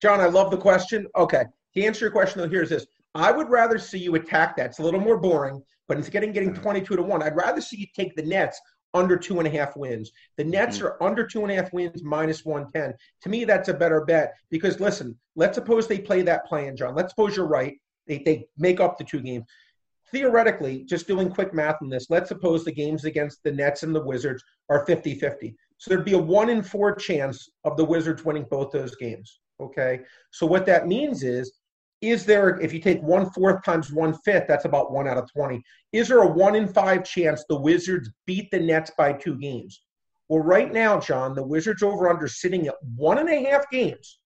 [0.00, 1.06] John, I love the question.
[1.16, 1.44] Okay.
[1.74, 4.66] To answer your question, though, here's this I would rather see you attack that.
[4.66, 7.22] It's a little more boring, but it's getting getting 22 to 1.
[7.22, 8.58] I'd rather see you take the Nets
[8.94, 10.10] under two and a half wins.
[10.38, 10.86] The Nets mm-hmm.
[10.86, 12.94] are under two and a half wins, minus 110.
[13.24, 16.94] To me, that's a better bet because listen, let's suppose they play that plan, John.
[16.94, 17.74] Let's suppose you're right.
[18.06, 19.44] They, they make up the two games.
[20.12, 23.94] Theoretically, just doing quick math on this, let's suppose the games against the Nets and
[23.94, 25.54] the Wizards are 50 50.
[25.76, 29.40] So there'd be a one in four chance of the Wizards winning both those games.
[29.60, 30.00] Okay.
[30.30, 31.52] So what that means is,
[32.02, 35.32] is there, if you take one fourth times one fifth, that's about one out of
[35.32, 35.62] 20.
[35.92, 39.82] Is there a one in five chance the Wizards beat the Nets by two games?
[40.28, 44.18] Well, right now, John, the Wizards over under sitting at one and a half games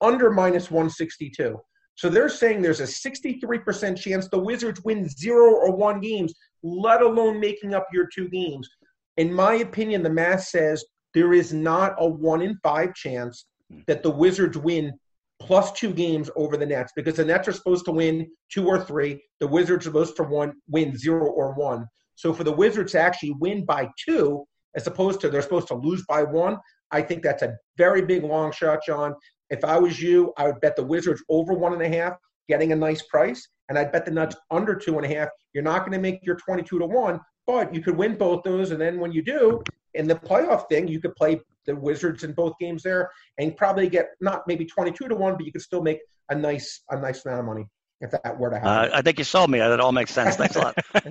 [0.00, 1.60] under minus 162.
[1.96, 7.02] So they're saying there's a 63% chance the Wizards win zero or one games, let
[7.02, 8.68] alone making up your two games.
[9.16, 13.46] In my opinion, the math says there is not a one in five chance
[13.86, 14.92] that the Wizards win
[15.40, 18.82] plus two games over the Nets because the Nets are supposed to win two or
[18.82, 19.22] three.
[19.40, 21.86] The Wizards are supposed to one, win zero or one.
[22.16, 25.74] So for the Wizards to actually win by two, as opposed to they're supposed to
[25.74, 26.58] lose by one,
[26.90, 29.14] I think that's a very big long shot, John.
[29.50, 32.14] If I was you, I would bet the Wizards over one and a half,
[32.48, 35.28] getting a nice price, and I'd bet the Nuts under two and a half.
[35.54, 38.72] You're not going to make your 22 to one, but you could win both those,
[38.72, 39.62] and then when you do
[39.94, 43.88] in the playoff thing, you could play the Wizards in both games there, and probably
[43.88, 46.00] get not maybe 22 to one, but you could still make
[46.30, 47.66] a nice a nice amount of money
[48.00, 48.92] if that were to happen.
[48.92, 49.58] Uh, I think you sold me.
[49.58, 50.36] That all makes sense.
[50.36, 50.78] Thanks a lot.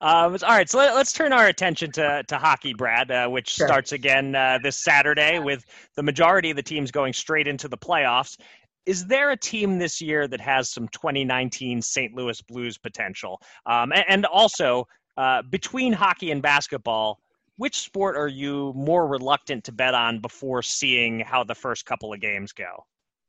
[0.00, 3.50] um, all right, so let, us turn our attention to, to hockey, Brad, uh, which
[3.50, 3.66] Sure.
[3.66, 5.64] starts again uh, this Saturday with
[5.96, 8.38] the majority of the teams going straight into the playoffs.
[8.86, 12.14] Is there a team this year that has some 2019 St.
[12.14, 13.40] Louis Blues potential?
[13.66, 14.86] Um, a- and, also,
[15.18, 17.20] uh, between hockey and basketball,
[17.60, 22.10] which sport are you more reluctant to bet on before seeing how the first couple
[22.10, 22.86] of games go?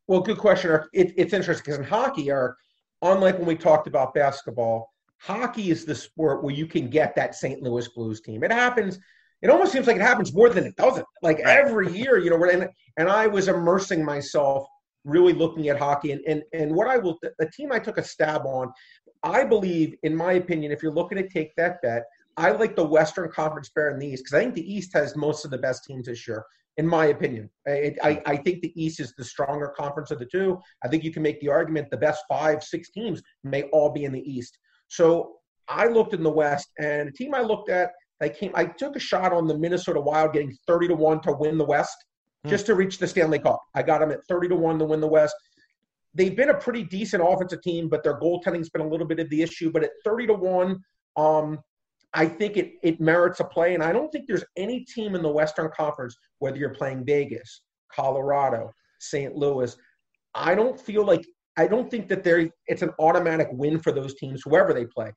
[0.08, 0.72] Well, good question.
[0.94, 2.56] It, it's interesting because in hockey, Eric,
[3.02, 7.36] unlike when we talked about basketball, hockey is the sport where you can get that
[7.36, 7.62] St.
[7.62, 8.42] Louis Blues team.
[8.42, 9.00] It happens.
[9.42, 11.06] It almost seems like it happens more than it doesn't.
[11.22, 11.58] Like Right.
[11.58, 12.42] every year, you know.
[12.46, 14.66] And and I was immersing myself,
[15.04, 16.14] really looking at hockey.
[16.14, 18.72] And and and what I will, the team I took a stab on,
[19.24, 22.04] I believe, in my opinion, if you're looking to take that bet,
[22.42, 25.16] I like the Western Conference better than the East because I think the East has
[25.16, 26.44] most of the best teams this year
[26.78, 27.50] in my opinion.
[27.68, 30.58] I, I, I think the East is the stronger conference of the two.
[30.84, 34.06] I think you can make the argument the best five, six teams may all be
[34.06, 34.58] in the East.
[34.88, 35.36] So
[35.68, 38.52] I looked in the West, and a team I looked at, they came.
[38.56, 41.66] I took a shot on the Minnesota Wild, getting thirty to one to win the
[41.66, 41.96] West,
[42.44, 42.50] Hmm.
[42.50, 43.62] just to reach the Stanley Cup.
[43.76, 45.36] I got them at thirty to one to win the West.
[46.14, 49.30] They've been a pretty decent offensive team, but their goaltending's been a little bit of
[49.30, 49.72] the issue.
[49.72, 50.80] But at thirty to one,
[51.16, 51.60] um,
[52.14, 55.22] I think it it merits a play, and I don't think there's any team in
[55.22, 57.62] the Western Conference, whether you're playing Vegas,
[57.94, 59.36] Colorado, St.
[59.36, 59.76] Louis.
[60.36, 61.26] I don't feel like
[61.58, 65.12] I don't think that there it's an automatic win for those teams, whoever they play.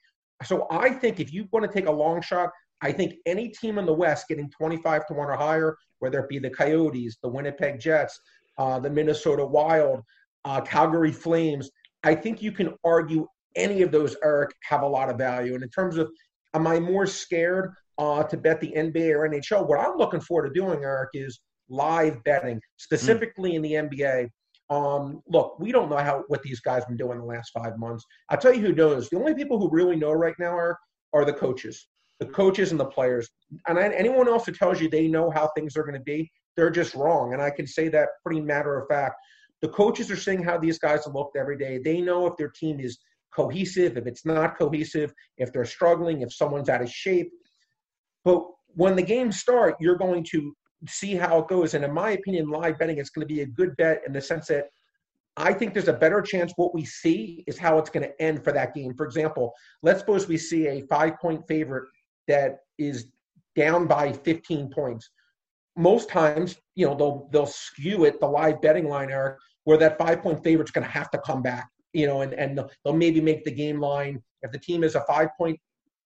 [0.45, 2.51] So I think if you want to take a long shot,
[2.83, 6.29] I think any team in the West getting 25 to one or higher, whether it
[6.29, 8.19] be the Coyotes, the Winnipeg Jets,
[8.59, 10.03] uh, the Minnesota Wild,
[10.45, 11.71] uh, Calgary Flames,
[12.03, 13.27] I think you can argue
[13.57, 15.55] any of those, Eric, have a lot of value.
[15.55, 16.11] And in terms of,
[16.55, 19.69] am I more scared uh, to bet the NBA or NHL?
[19.69, 24.29] What I'm looking forward to doing, Eric, is live betting, specifically in the NBA.
[24.71, 27.79] Um, look, we don't know how what these guys have been doing the last five
[27.79, 28.05] months.
[28.31, 29.09] I'll tell you who knows.
[29.09, 30.79] The only people who really know right now are
[31.13, 31.87] are the coaches,
[32.19, 33.29] the coaches and the players.
[33.69, 36.31] And I, anyone else who tells you they know how things are going to be,
[36.57, 37.35] they're just wrong.
[37.35, 39.17] And I can say that pretty matter of fact.
[39.63, 41.79] The coaches are seeing how these guys have looked every day.
[41.83, 42.99] They know if their team is
[43.35, 47.31] cohesive, if it's not cohesive, if they're struggling, if someone's out of shape.
[48.25, 50.55] But when the games start, you're going to
[50.89, 51.75] see how it goes.
[51.75, 54.21] And in my opinion, live betting is going to be a good bet in the
[54.21, 54.67] sense that
[55.37, 58.45] I think there's a better chance what we see is how it's going to end
[58.45, 58.95] for that game.
[58.95, 61.89] For example, let's suppose we see a five point favorite
[62.29, 63.07] that is
[63.57, 65.11] down by 15 points.
[65.77, 69.99] Most times, you know, they'll they'll skew it the live betting line, Eric, where that
[69.99, 73.21] five point favorite's going to have to come back, you know, and and they'll- maybe
[73.21, 75.59] make the game line if the team is a five point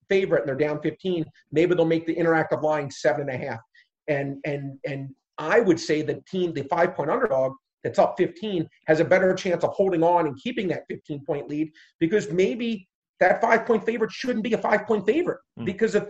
[0.08, 3.60] favorite and they're down 15, maybe they'll make the interactive line seven and a half.
[4.06, 7.52] And and and I would say the team, the five point underdog
[7.84, 11.48] that's up 15, has a better chance of holding on and keeping that 15 point
[11.48, 11.70] lead
[12.00, 12.88] because maybe
[13.20, 15.64] that five point favorite shouldn't be a five point favorite Hmm.
[15.64, 16.04] because if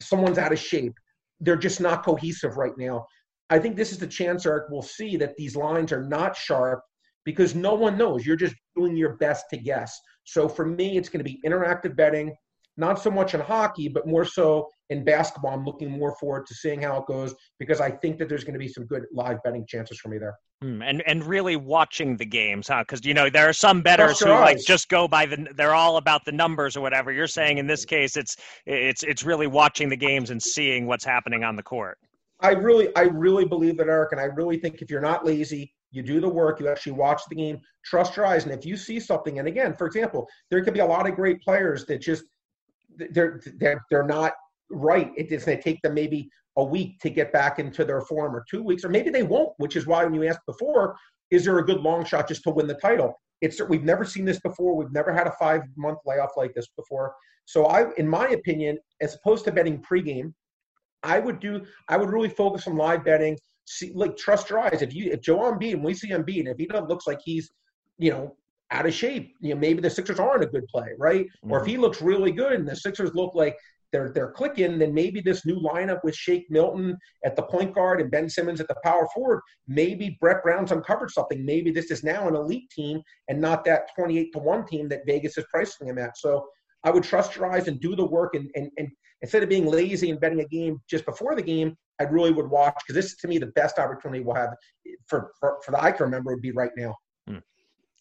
[0.00, 0.94] someone's out of shape,
[1.40, 3.06] they're just not cohesive right now.
[3.50, 6.82] I think this is the chance, Eric, we'll see that these lines are not sharp
[7.24, 8.26] because no one knows.
[8.26, 9.98] You're just doing your best to guess.
[10.24, 12.34] So for me, it's going to be interactive betting,
[12.76, 15.52] not so much in hockey, but more so in basketball.
[15.52, 18.54] I'm looking more forward to seeing how it goes because I think that there's going
[18.54, 20.34] to be some good live betting chances for me there.
[20.62, 22.82] Hmm, and and really watching the games, huh?
[22.82, 25.48] Because you know there are some bettors Trust who your like just go by the.
[25.56, 27.10] They're all about the numbers or whatever.
[27.10, 31.04] You're saying in this case, it's it's it's really watching the games and seeing what's
[31.04, 31.98] happening on the court.
[32.38, 35.72] I really, I really believe that, Eric, and I really think if you're not lazy,
[35.92, 38.76] you do the work, you actually watch the game, trust your eyes, and if you
[38.76, 42.00] see something, and again, for example, there could be a lot of great players that
[42.00, 42.24] just
[43.10, 44.32] they're they're they're not
[44.70, 45.12] right.
[45.16, 48.34] It is going to take them maybe a week to get back into their form,
[48.34, 49.52] or two weeks, or maybe they won't.
[49.58, 50.96] Which is why when you asked before,
[51.30, 53.14] is there a good long shot just to win the title?
[53.40, 54.76] It's we've never seen this before.
[54.76, 57.14] We've never had a five month layoff like this before.
[57.44, 60.32] So I, in my opinion, as opposed to betting pregame,
[61.02, 61.64] I would do.
[61.88, 63.36] I would really focus on live betting.
[63.64, 64.82] See, like trust your eyes.
[64.82, 67.50] If you if Joel Embiid, we see him Embiid, if he doesn't looks like he's,
[67.98, 68.36] you know,
[68.70, 71.26] out of shape, you know, maybe the Sixers aren't a good play, right?
[71.26, 71.52] Mm-hmm.
[71.52, 71.70] Or if mm-hmm.
[71.70, 73.56] he looks really good and the Sixers look like
[73.92, 78.00] they're they're clicking, then maybe this new lineup with Shake Milton at the point guard
[78.00, 81.44] and Ben Simmons at the power forward, maybe Brett Brown's uncovered something.
[81.44, 85.06] Maybe this is now an elite team and not that 28 to 1 team that
[85.06, 86.16] Vegas is pricing him at.
[86.16, 86.46] So
[86.84, 88.88] I would trust your eyes and do the work and, and, and
[89.20, 92.50] instead of being lazy and betting a game just before the game, I really would
[92.50, 94.50] watch because this is to me the best opportunity we'll have
[95.06, 96.94] for, for, for the I can remember would be right now.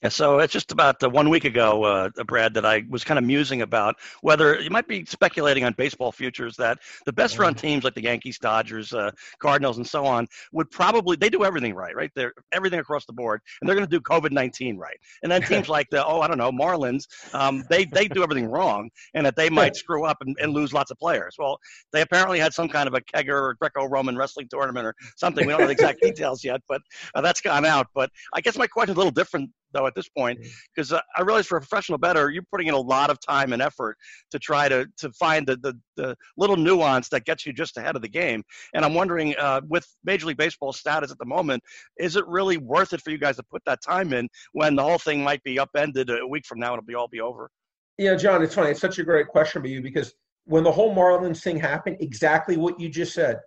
[0.01, 3.17] And so it's just about uh, one week ago, uh, Brad, that I was kind
[3.17, 7.53] of musing about whether you might be speculating on baseball futures that the best run
[7.53, 7.67] mm-hmm.
[7.67, 11.75] teams like the Yankees, Dodgers, uh, Cardinals, and so on would probably they do everything
[11.75, 12.11] right, right?
[12.15, 14.97] They're everything across the board, and they're going to do COVID nineteen right.
[15.23, 18.45] And then teams like the oh I don't know Marlins, um, they they do everything
[18.45, 21.35] wrong, and that they might screw up and, and, lose lots of players.
[21.39, 21.57] Well,
[21.93, 25.45] they apparently had some kind of a kegger or Greco-Roman wrestling tournament or something.
[25.45, 26.81] We don't know the exact details yet, but
[27.15, 27.87] uh, that's gone out.
[27.95, 30.39] But I guess my question is a little different though at this point
[30.75, 33.53] because uh, I realize for a professional bettor, you're putting in a lot of time
[33.53, 33.97] and effort
[34.31, 37.95] to try to to find the the, the little nuance that gets you just ahead
[37.95, 38.43] of the game.
[38.73, 41.63] And I'm wondering, uh, with Major League Baseball status at the moment,
[41.97, 44.83] is it really worth it for you guys to put that time in when the
[44.83, 46.73] whole thing might be upended a week from now?
[46.73, 47.49] It'll be all be over.
[47.97, 48.71] Yeah, John, it's funny.
[48.71, 50.13] It's such a great question for you because
[50.45, 53.39] when the whole Marlins thing happened, exactly what you just said,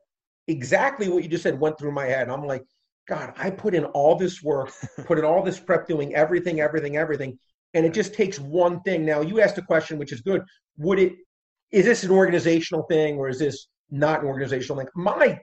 [0.48, 2.28] exactly what you just said went through my head.
[2.28, 2.64] I'm like,
[3.06, 4.72] God, I put in all this work,
[5.06, 7.38] put in all this prep, doing everything, everything, everything,
[7.74, 9.04] and it just takes one thing.
[9.04, 10.42] Now, you asked a question, which is good.
[10.78, 11.12] Would it?
[11.70, 14.88] Is this an organizational thing, or is this not an organizational thing?
[14.94, 15.38] My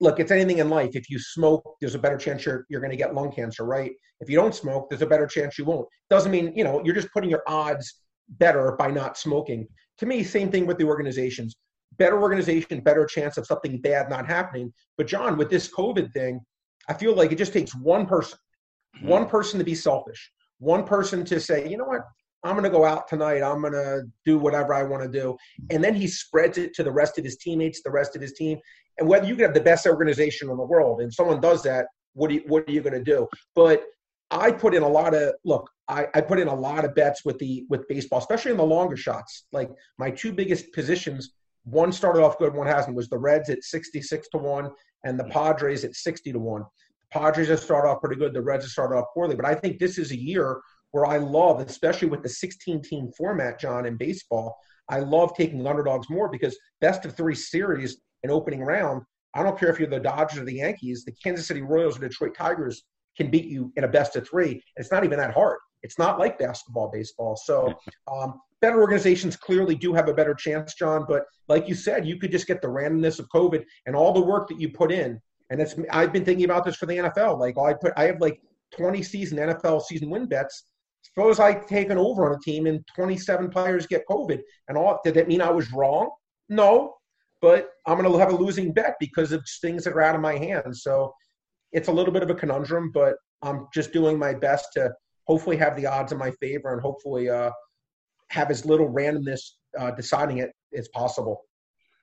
[0.00, 0.90] look, it's anything in life.
[0.94, 3.92] If you smoke, there's a better chance you're you're going to get lung cancer, right?
[4.20, 5.86] If you don't smoke, there's a better chance you won't.
[6.10, 9.66] Doesn't mean you know you're just putting your odds better by not smoking.
[9.98, 11.56] To me, same thing with the organizations.
[11.96, 14.72] Better organization, better chance of something bad not happening.
[14.96, 16.40] But John, with this COVID thing,
[16.88, 18.38] I feel like it just takes one person,
[18.96, 19.08] mm-hmm.
[19.08, 22.02] one person to be selfish, one person to say, you know what,
[22.44, 23.42] I'm going to go out tonight.
[23.42, 25.36] I'm going to do whatever I want to do.
[25.70, 28.32] And then he spreads it to the rest of his teammates, the rest of his
[28.32, 28.58] team.
[28.98, 31.86] And whether you can have the best organization in the world and someone does that,
[32.14, 33.26] what, do you, what are you going to do?
[33.54, 33.84] But
[34.30, 35.70] I put in a lot of look.
[35.88, 38.64] I, I put in a lot of bets with the with baseball, especially in the
[38.64, 39.46] longer shots.
[39.52, 41.32] Like my two biggest positions,
[41.70, 42.96] one started off good, one hasn't.
[42.96, 44.70] Was the Reds at sixty six to one,
[45.04, 46.62] and the Padres at 60 to 1.
[46.62, 48.34] The Padres have started off pretty good.
[48.34, 49.36] The Reds have started off poorly.
[49.36, 53.10] But I think this is a year where I love, especially with the 16 team
[53.16, 54.56] format, John, in baseball,
[54.88, 59.02] I love taking underdogs more because best of three series and opening round,
[59.34, 62.00] I don't care if you're the Dodgers or the Yankees, the Kansas City Royals or
[62.00, 62.84] Detroit Tigers
[63.18, 64.62] can beat you in a best of three.
[64.76, 65.58] It's not even that hard.
[65.82, 67.36] It's not like basketball, baseball.
[67.36, 67.74] So
[68.10, 71.04] um, better organizations clearly do have a better chance, John.
[71.06, 74.20] But like you said, you could just get the randomness of COVID and all the
[74.20, 75.20] work that you put in.
[75.50, 77.38] And it's I've been thinking about this for the NFL.
[77.38, 78.40] Like I put I have like
[78.76, 80.64] 20 season NFL season win bets.
[81.02, 85.00] Suppose I take an over on a team and 27 players get COVID, and all
[85.04, 86.10] did that mean I was wrong?
[86.48, 86.94] No,
[87.40, 90.20] but I'm going to have a losing bet because of things that are out of
[90.20, 90.82] my hands.
[90.82, 91.14] So
[91.72, 94.92] it's a little bit of a conundrum, but I'm just doing my best to
[95.26, 97.50] hopefully have the odds in my favor and hopefully uh,
[98.30, 99.40] have as little randomness
[99.78, 101.44] uh, deciding it as possible.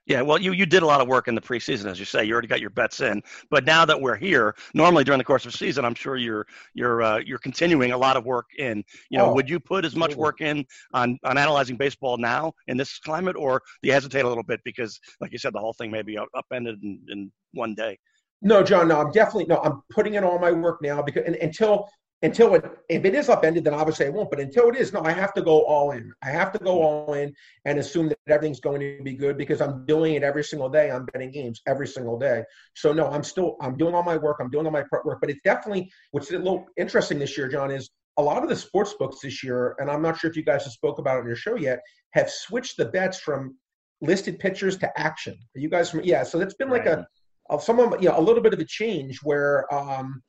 [0.06, 2.24] Yeah, well, you, you did a lot of work in the preseason, as you say.
[2.24, 5.44] You already got your bets in, but now that we're here, normally during the course
[5.46, 8.84] of season, I'm sure you're you're uh, you're continuing a lot of work in.
[9.10, 12.52] You know, oh, would you put as much work in on on analyzing baseball now
[12.68, 15.58] in this climate, or do you hesitate a little bit because, like you said, the
[15.58, 17.98] whole thing may be upended in, in one day?
[18.42, 18.88] No, John.
[18.88, 19.58] No, I'm definitely no.
[19.58, 21.88] I'm putting in all my work now because and, until
[22.22, 24.30] until it if it is upended, then obviously I won't.
[24.30, 26.12] But until it is, no, I have to go all in.
[26.22, 29.60] I have to go all in and assume that everything's going to be good because
[29.60, 30.90] I'm doing it every single day.
[30.90, 32.44] I'm betting games every single day.
[32.74, 34.38] So no, I'm still I'm doing all my work.
[34.40, 35.18] I'm doing all my prep work.
[35.20, 38.56] But it's definitely what's a little interesting this year, John, is a lot of the
[38.56, 41.20] sports books this year, and I'm not sure if you guys have spoke about it
[41.20, 41.80] on your show yet,
[42.12, 43.56] have switched the bets from
[44.00, 45.34] listed pitchers to action.
[45.34, 46.22] Are you guys from yeah?
[46.22, 47.06] So it's been like a,
[47.50, 50.22] a some of you know a little bit of a change where um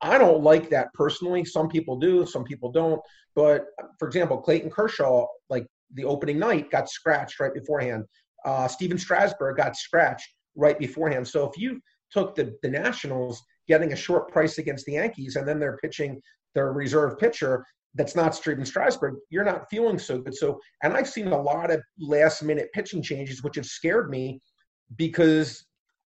[0.00, 1.44] I don't like that personally.
[1.44, 3.00] Some people do, some people don't.
[3.34, 3.66] But
[3.98, 8.04] for example, Clayton Kershaw, like the opening night, got scratched right beforehand.
[8.44, 11.26] Uh, Stephen Strasburg got scratched right beforehand.
[11.26, 11.80] So if you
[12.12, 16.20] took the, the Nationals getting a short price against the Yankees and then they're pitching
[16.54, 20.34] their reserve pitcher that's not Stephen Strasburg, you're not feeling so good.
[20.34, 24.40] So, and I've seen a lot of last minute pitching changes, which have scared me
[24.96, 25.64] because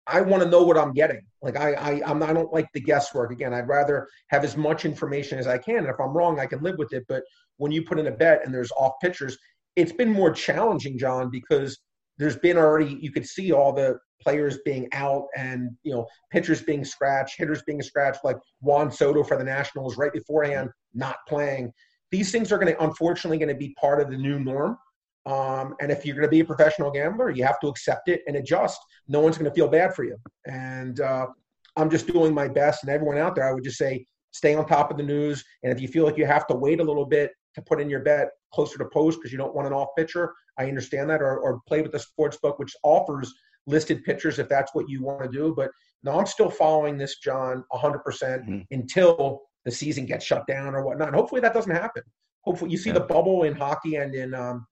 [0.07, 1.21] I want to know what I'm getting.
[1.41, 3.31] Like I, I, I'm, I don't like the guesswork.
[3.31, 5.77] Again, I'd rather have as much information as I can.
[5.77, 7.05] And if I'm wrong, I can live with it.
[7.07, 7.23] But
[7.57, 9.37] when you put in a bet and there's off pitchers,
[9.75, 11.79] it's been more challenging, John, because
[12.17, 16.61] there's been already you could see all the players being out and you know pitchers
[16.61, 21.71] being scratched, hitters being scratched, like Juan Soto for the Nationals right beforehand not playing.
[22.11, 24.77] These things are going to unfortunately going to be part of the new norm.
[25.25, 28.21] Um, and if you're going to be a professional gambler, you have to accept it
[28.27, 28.79] and adjust.
[29.07, 30.17] No one's going to feel bad for you.
[30.45, 31.27] And uh,
[31.75, 32.83] I'm just doing my best.
[32.83, 35.43] And everyone out there, I would just say, stay on top of the news.
[35.63, 37.89] And if you feel like you have to wait a little bit to put in
[37.89, 41.21] your bet closer to post because you don't want an off pitcher, I understand that.
[41.21, 43.33] Or, or play with the sports book, which offers
[43.67, 45.53] listed pitchers if that's what you want to do.
[45.55, 45.71] But
[46.03, 48.59] no, I'm still following this, John, 100% mm-hmm.
[48.71, 51.07] until the season gets shut down or whatnot.
[51.07, 52.03] And hopefully that doesn't happen.
[52.41, 52.99] Hopefully you see yeah.
[52.99, 54.67] the bubble in hockey and in um,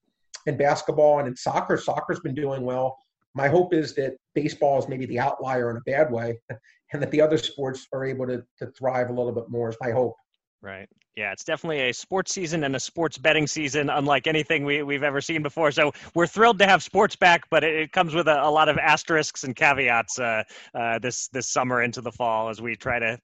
[0.45, 1.77] in basketball and in soccer.
[1.77, 2.97] Soccer's been doing well.
[3.35, 6.39] My hope is that baseball is maybe the outlier in a bad way,
[6.93, 9.69] and that the other sports are able to to thrive a little bit more.
[9.69, 10.15] Is my hope.
[10.61, 10.87] Right.
[11.15, 15.03] Yeah, it's definitely a sports season and a sports betting season, unlike anything we, we've
[15.03, 15.71] ever seen before.
[15.71, 18.67] So we're thrilled to have sports back, but it, it comes with a, a, lot
[18.67, 22.97] of asterisks and caveats uh, uh, this this summer into the fall as we try
[22.97, 23.19] to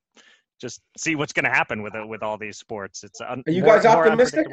[0.61, 3.03] just see what's going to happen with it with all these sports.
[3.03, 4.45] It's un- are you more, guys optimistic?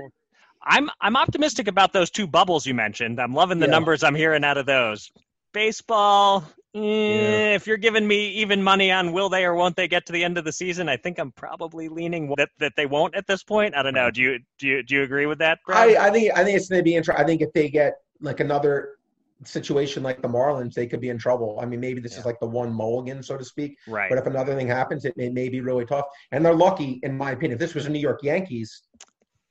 [0.67, 3.21] I'm I'm optimistic about those two bubbles you mentioned.
[3.21, 3.73] I'm loving the yeah.
[3.73, 5.11] numbers I'm hearing out of those.
[5.53, 6.45] Baseball,
[6.75, 7.55] eh, yeah.
[7.55, 10.23] if you're giving me even money on will they or won't they get to the
[10.23, 13.43] end of the season, I think I'm probably leaning that, that they won't at this
[13.43, 13.75] point.
[13.75, 14.11] I don't know.
[14.11, 15.61] Do you do you do you agree with that?
[15.69, 17.25] I, I think I think it's going to be interesting.
[17.25, 18.97] I think if they get like another
[19.45, 21.59] situation like the Marlins, they could be in trouble.
[21.61, 22.21] I mean, maybe this yeah.
[22.21, 23.77] is like the one mulligan, so to speak.
[23.87, 24.09] Right.
[24.09, 26.07] But if another thing happens, it may, may be really tough.
[26.33, 27.53] And they're lucky, in my opinion.
[27.53, 28.83] If this was a New York Yankees,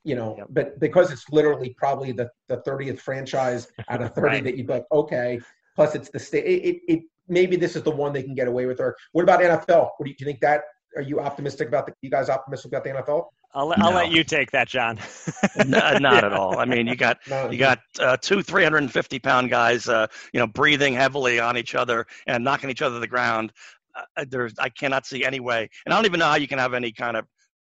[0.05, 0.47] you know, yep.
[0.51, 4.43] but because it's literally probably the, the 30th franchise out of 30 right.
[4.43, 5.41] that you'd be like, okay,
[5.75, 8.47] plus it's the state, it, it, it, maybe this is the one they can get
[8.47, 8.79] away with.
[8.79, 9.89] Or what about NFL?
[9.97, 10.61] What do you, do you think that,
[10.95, 13.25] are you optimistic about the, you guys optimistic about the NFL?
[13.55, 14.99] I'll, I'll let you take that, John.
[15.65, 16.59] no, not at all.
[16.59, 20.47] I mean, you got no, you got uh, two 350 pound guys, uh, you know,
[20.47, 23.53] breathing heavily on each other and knocking each other to the ground.
[23.95, 26.59] Uh, there's, I cannot see any way, and I don't even know how you can
[26.59, 27.25] have any kind of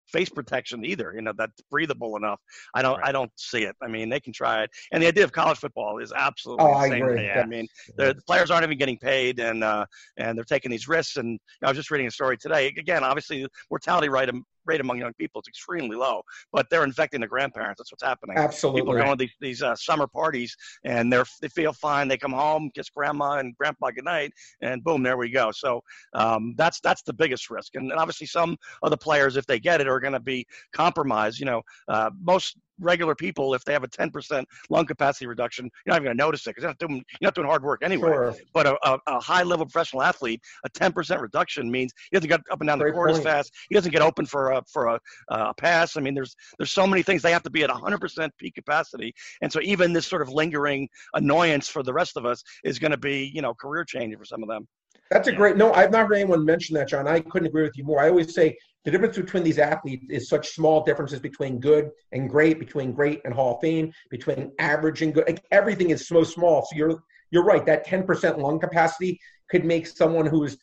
[0.08, 1.12] face protection either.
[1.14, 2.40] You know, that's breathable enough.
[2.74, 3.08] I don't, right.
[3.08, 3.76] I don't see it.
[3.82, 4.70] I mean, they can try it.
[4.92, 6.92] And the idea of college football is absolutely oh, insane.
[6.92, 7.24] I agree.
[7.24, 7.40] Yeah.
[7.40, 9.86] I mean, the players aren't even getting paid, and uh,
[10.16, 11.16] and they're taking these risks.
[11.16, 12.68] And you know, I was just reading a story today.
[12.68, 14.28] Again, obviously, mortality rate
[14.68, 17.78] rate among young people is extremely low, but they're infecting the grandparents.
[17.78, 18.36] That's what's happening.
[18.36, 18.82] Absolutely.
[18.82, 22.08] People are going to these, these uh, summer parties and they're they feel fine.
[22.08, 25.50] They come home, kiss grandma and grandpa goodnight, and boom, there we go.
[25.50, 25.82] So
[26.14, 27.74] um, that's that's the biggest risk.
[27.74, 30.46] And, and, obviously, some of the players, if they get it, are going to be
[30.72, 31.40] compromised.
[31.40, 35.92] You know, uh, most regular people, if they have a 10% lung capacity reduction, you're
[35.92, 37.80] not even going to notice it because you're not doing you're not doing hard work
[37.82, 38.08] anyway.
[38.08, 38.34] Sure.
[38.52, 42.40] But a, a, a, high level professional athlete, a 10% reduction means he doesn't get
[42.50, 43.18] up and down Great the court point.
[43.18, 43.54] as fast.
[43.68, 45.96] He doesn't get open for a for a, a, pass.
[45.96, 49.14] I mean, there's there's so many things they have to be at 100% peak capacity,
[49.42, 52.90] and so even this sort of lingering annoyance for the rest of us is going
[52.90, 54.66] to be you know career changing for some of them.
[55.10, 55.72] That's a great no.
[55.72, 57.08] I've not heard anyone mention that, John.
[57.08, 58.00] I couldn't agree with you more.
[58.00, 62.28] I always say the difference between these athletes is such small differences between good and
[62.28, 65.24] great, between great and Hall of Fame, between average and good.
[65.26, 66.62] Like everything is so small.
[66.62, 67.64] So you're you're right.
[67.64, 69.18] That 10% lung capacity
[69.50, 70.56] could make someone who's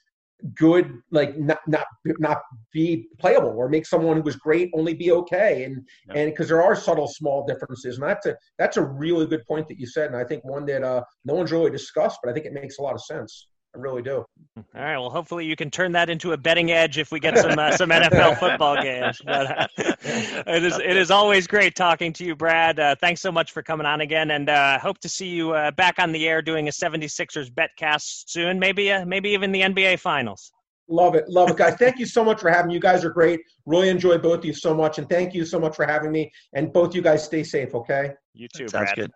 [0.53, 1.85] good like not not
[2.19, 2.41] not
[2.71, 6.61] be playable or make someone who was great only be okay and and because there
[6.61, 10.07] are subtle small differences and that's a that's a really good point that you said
[10.07, 12.77] and i think one that uh no one's really discussed but i think it makes
[12.77, 14.25] a lot of sense I really do.
[14.57, 14.97] All right.
[14.97, 17.75] Well, hopefully you can turn that into a betting edge if we get some uh,
[17.75, 19.21] some NFL football games.
[19.25, 22.79] But uh, it is it is always great talking to you, Brad.
[22.79, 25.71] Uh, thanks so much for coming on again, and uh, hope to see you uh,
[25.71, 28.57] back on the air doing a 76ers betcast soon.
[28.57, 30.51] Maybe uh, maybe even the NBA Finals.
[30.87, 31.75] Love it, love it, guys.
[31.79, 32.75] thank you so much for having me.
[32.75, 33.41] You guys are great.
[33.65, 36.31] Really enjoy both of you so much, and thank you so much for having me.
[36.53, 37.75] And both you guys stay safe.
[37.75, 38.13] Okay.
[38.33, 38.67] You too.
[38.69, 38.95] Sounds Brad.
[38.95, 39.11] good.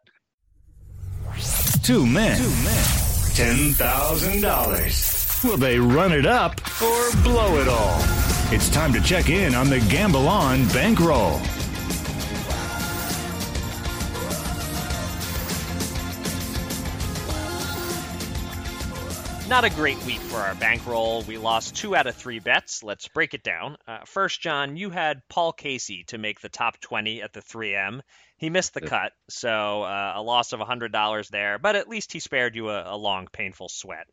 [1.84, 2.38] Two men.
[2.38, 2.99] Two men
[3.40, 5.44] $10,000.
[5.46, 8.02] Will they run it up or blow it all?
[8.52, 11.40] It's time to check in on the Gamble On bankroll.
[19.48, 21.22] Not a great week for our bankroll.
[21.22, 22.84] We lost two out of three bets.
[22.84, 23.78] Let's break it down.
[23.88, 28.02] Uh, first, John, you had Paul Casey to make the top 20 at the 3M.
[28.40, 32.20] He missed the cut, so uh, a loss of $100 there, but at least he
[32.20, 34.08] spared you a, a long, painful sweat.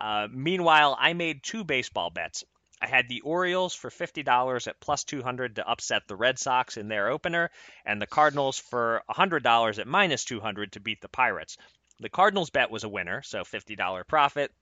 [0.00, 2.42] Uh, meanwhile, I made two baseball bets.
[2.82, 6.88] I had the Orioles for $50 at plus 200 to upset the Red Sox in
[6.88, 7.50] their opener,
[7.84, 11.56] and the Cardinals for $100 at minus 200 to beat the Pirates.
[12.00, 14.52] The Cardinals bet was a winner, so $50 profit.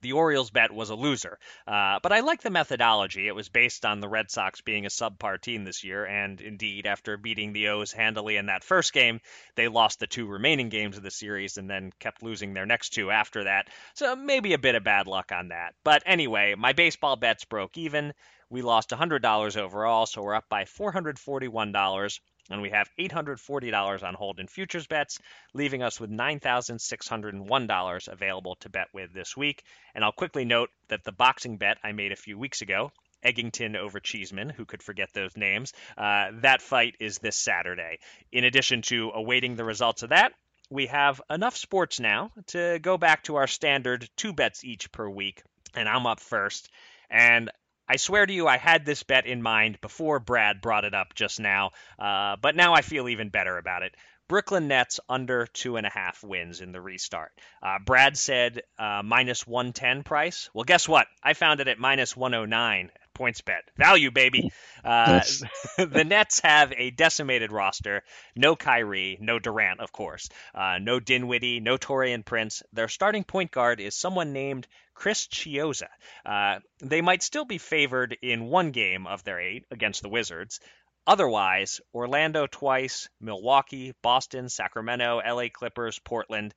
[0.00, 1.38] The Orioles bet was a loser.
[1.66, 3.26] Uh, but I like the methodology.
[3.26, 6.86] It was based on the Red Sox being a subpar team this year, and indeed,
[6.86, 9.20] after beating the O's handily in that first game,
[9.54, 12.90] they lost the two remaining games of the series and then kept losing their next
[12.90, 13.68] two after that.
[13.94, 15.74] So maybe a bit of bad luck on that.
[15.84, 18.12] But anyway, my baseball bets broke even.
[18.48, 22.20] We lost $100 overall, so we're up by $441
[22.50, 25.18] and we have $840 on hold in futures bets,
[25.54, 29.62] leaving us with $9,601 available to bet with this week.
[29.94, 32.92] And I'll quickly note that the boxing bet I made a few weeks ago,
[33.24, 37.98] Eggington over Cheeseman, who could forget those names, uh, that fight is this Saturday.
[38.32, 40.32] In addition to awaiting the results of that,
[40.70, 45.08] we have enough sports now to go back to our standard two bets each per
[45.08, 45.42] week.
[45.74, 46.70] And I'm up first.
[47.10, 47.50] And
[47.90, 51.12] I swear to you, I had this bet in mind before Brad brought it up
[51.12, 53.96] just now, uh, but now I feel even better about it.
[54.28, 57.32] Brooklyn Nets under two and a half wins in the restart.
[57.60, 60.50] Uh, Brad said uh, minus 110 price.
[60.54, 61.08] Well, guess what?
[61.20, 63.64] I found it at minus 109 points bet.
[63.76, 64.52] Value, baby.
[64.84, 65.22] Uh,
[65.76, 68.04] the Nets have a decimated roster.
[68.36, 70.28] No Kyrie, no Durant, of course.
[70.54, 72.62] Uh, no Dinwiddie, no Taurean Prince.
[72.72, 74.68] Their starting point guard is someone named
[75.00, 75.88] Chris Chiozza.
[76.26, 80.60] Uh, they might still be favored in one game of their eight against the Wizards.
[81.06, 86.54] Otherwise, Orlando twice, Milwaukee, Boston, Sacramento, LA Clippers, Portland,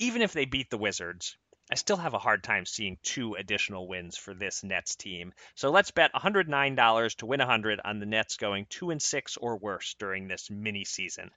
[0.00, 1.36] even if they beat the Wizards,
[1.70, 5.32] I still have a hard time seeing two additional wins for this Nets team.
[5.54, 9.56] So let's bet $109 to win 100 on the Nets going 2 and 6 or
[9.56, 11.30] worse during this mini season.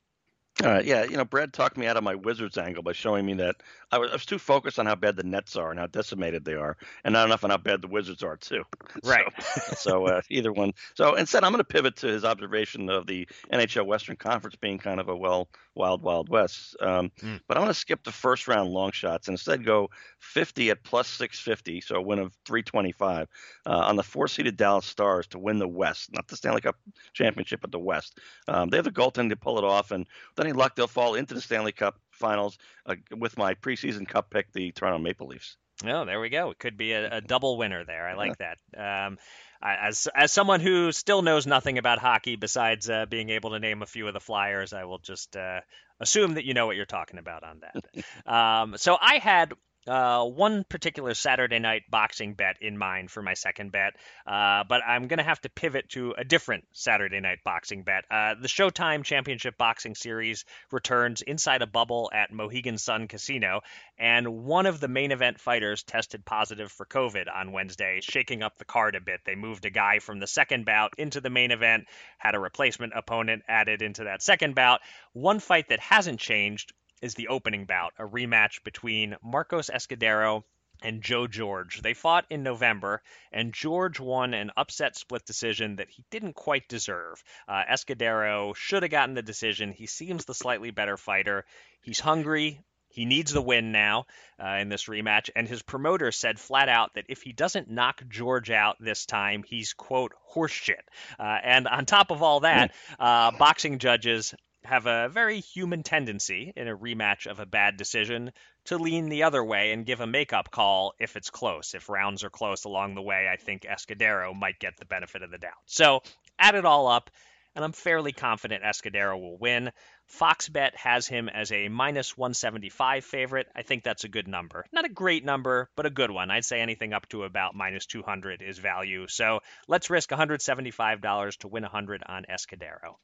[0.63, 3.27] All right, yeah, you know, Brad talked me out of my Wizards angle by showing
[3.27, 3.57] me that
[3.91, 6.45] I was, I was too focused on how bad the Nets are and how decimated
[6.45, 8.63] they are, and not enough on how bad the Wizards are too.
[9.03, 9.25] Right.
[9.43, 10.73] So, so uh, either one.
[10.95, 14.79] So instead, I'm going to pivot to his observation of the NHL Western Conference being
[14.79, 16.75] kind of a well, wild, wild west.
[16.81, 17.39] Um, mm.
[17.47, 19.89] But I'm going to skip the first round long shots and instead go
[20.19, 23.27] 50 at plus 650, so a win of 325
[23.65, 26.75] uh, on the four-seeded Dallas Stars to win the West, not the Stanley Cup
[27.13, 28.19] championship, but the West.
[28.47, 30.05] Um, they have the goaltending to pull it off, and
[30.35, 34.29] then any luck, they'll fall into the Stanley Cup Finals uh, with my preseason Cup
[34.29, 35.57] pick, the Toronto Maple Leafs.
[35.85, 36.49] Oh, there we go.
[36.49, 38.07] It could be a, a double winner there.
[38.07, 38.57] I like that.
[38.75, 39.19] Um,
[39.61, 43.81] as as someone who still knows nothing about hockey besides uh, being able to name
[43.81, 45.61] a few of the Flyers, I will just uh,
[45.99, 48.31] assume that you know what you're talking about on that.
[48.31, 49.53] um, so I had
[49.87, 53.93] uh, one particular Saturday night boxing bet in mind for my second bet,
[54.25, 58.05] uh, but I'm going to have to pivot to a different Saturday night boxing bet.
[58.11, 63.61] Uh, the Showtime Championship Boxing Series returns inside a bubble at Mohegan Sun Casino,
[63.97, 68.57] and one of the main event fighters tested positive for COVID on Wednesday, shaking up
[68.57, 69.21] the card a bit.
[69.25, 71.85] They moved a guy from the second bout into the main event,
[72.17, 74.81] had a replacement opponent added into that second bout.
[75.13, 80.43] One fight that hasn't changed is the opening bout, a rematch between Marcos Escudero
[80.81, 81.81] and Joe George.
[81.81, 86.67] They fought in November, and George won an upset split decision that he didn't quite
[86.67, 87.23] deserve.
[87.47, 89.71] Uh, Escudero should have gotten the decision.
[89.71, 91.45] He seems the slightly better fighter.
[91.81, 92.61] He's hungry.
[92.89, 94.05] He needs the win now
[94.43, 98.01] uh, in this rematch, and his promoter said flat out that if he doesn't knock
[98.09, 100.81] George out this time, he's quote horseshit.
[101.19, 104.33] Uh, and on top of all that, uh, boxing judges
[104.67, 108.31] have a very human tendency in a rematch of a bad decision
[108.65, 111.73] to lean the other way and give a makeup call if it's close.
[111.73, 115.31] If rounds are close along the way, I think Escudero might get the benefit of
[115.31, 115.53] the doubt.
[115.65, 116.01] So
[116.37, 117.09] add it all up,
[117.55, 119.71] and I'm fairly confident Escudero will win.
[120.19, 123.47] Foxbet has him as a minus 175 favorite.
[123.55, 124.65] I think that's a good number.
[124.73, 126.29] Not a great number, but a good one.
[126.29, 129.07] I'd say anything up to about minus 200 is value.
[129.07, 132.95] So let's risk $175 to win 100 on Escudero.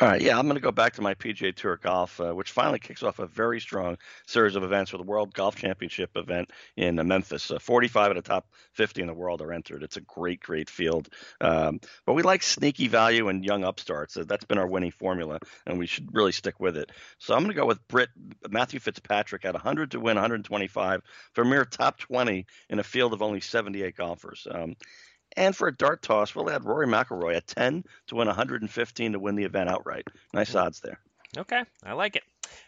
[0.00, 2.50] All right, yeah, I'm going to go back to my PGA Tour golf, uh, which
[2.50, 6.50] finally kicks off a very strong series of events with the World Golf Championship event
[6.76, 7.50] in uh, Memphis.
[7.50, 9.84] Uh, 45 of the top 50 in the world are entered.
[9.84, 11.08] It's a great, great field.
[11.40, 14.16] Um, but we like sneaky value and young upstarts.
[14.16, 16.90] Uh, that's been our winning formula, and we should really stick with it.
[17.18, 18.10] So I'm going to go with Brit
[18.48, 23.12] Matthew Fitzpatrick at 100 to win 125 for a mere top 20 in a field
[23.12, 24.46] of only 78 golfers.
[24.50, 24.74] Um,
[25.36, 29.18] and for a dart toss, we'll add Rory McIlroy at 10 to win 115 to
[29.18, 30.08] win the event outright.
[30.32, 31.00] Nice odds there.
[31.36, 32.22] Okay, I like it.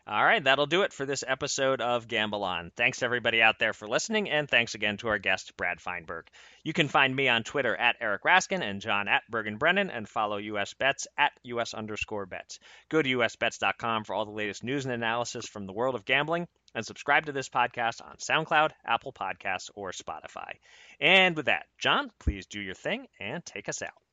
[0.08, 2.72] All right, that'll do it for this episode of Gamble On.
[2.76, 6.28] Thanks everybody out there for listening, and thanks again to our guest, Brad Feinberg.
[6.64, 10.08] You can find me on Twitter at Eric Raskin and John at Bergen Brennan, and
[10.08, 12.58] follow US Bets at US underscore bets.
[12.88, 16.48] Go to usbets.com for all the latest news and analysis from the world of gambling,
[16.74, 20.54] and subscribe to this podcast on SoundCloud, Apple Podcasts, or Spotify.
[21.00, 24.05] And with that, John, please do your thing and take us out.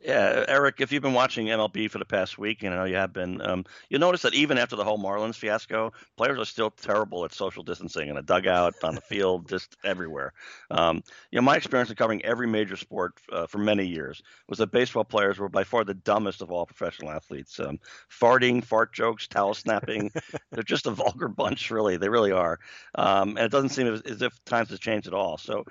[0.00, 2.96] Yeah, Eric, if you've been watching MLB for the past week, and I know you
[2.96, 6.70] have been, um, you'll notice that even after the whole Marlins fiasco, players are still
[6.70, 10.34] terrible at social distancing in a dugout, on the field, just everywhere.
[10.70, 14.58] Um, you know, my experience in covering every major sport uh, for many years was
[14.58, 17.58] that baseball players were by far the dumbest of all professional athletes.
[17.58, 17.78] Um,
[18.10, 20.10] farting, fart jokes, towel snapping,
[20.52, 21.96] they're just a vulgar bunch, really.
[21.96, 22.58] They really are.
[22.94, 25.38] Um, and it doesn't seem as, as if times have changed at all.
[25.38, 25.64] So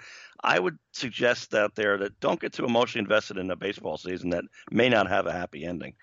[0.44, 4.23] I would suggest out there that don't get too emotionally invested in a baseball season
[4.32, 5.94] that may not have a happy ending.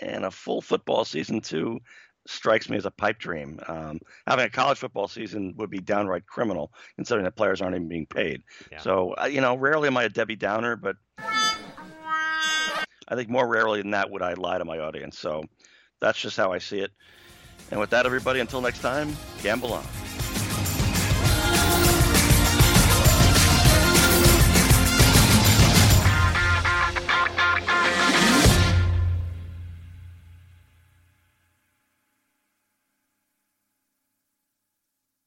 [0.00, 1.80] And a full football season, too,
[2.26, 3.60] strikes me as a pipe dream.
[3.66, 7.88] Um, having a college football season would be downright criminal, considering that players aren't even
[7.88, 8.42] being paid.
[8.70, 8.80] Yeah.
[8.80, 10.96] So, uh, you know, rarely am I a Debbie Downer, but
[13.08, 15.18] I think more rarely than that would I lie to my audience.
[15.18, 15.44] So
[16.00, 16.92] that's just how I see it.
[17.70, 19.84] And with that, everybody, until next time, gamble on.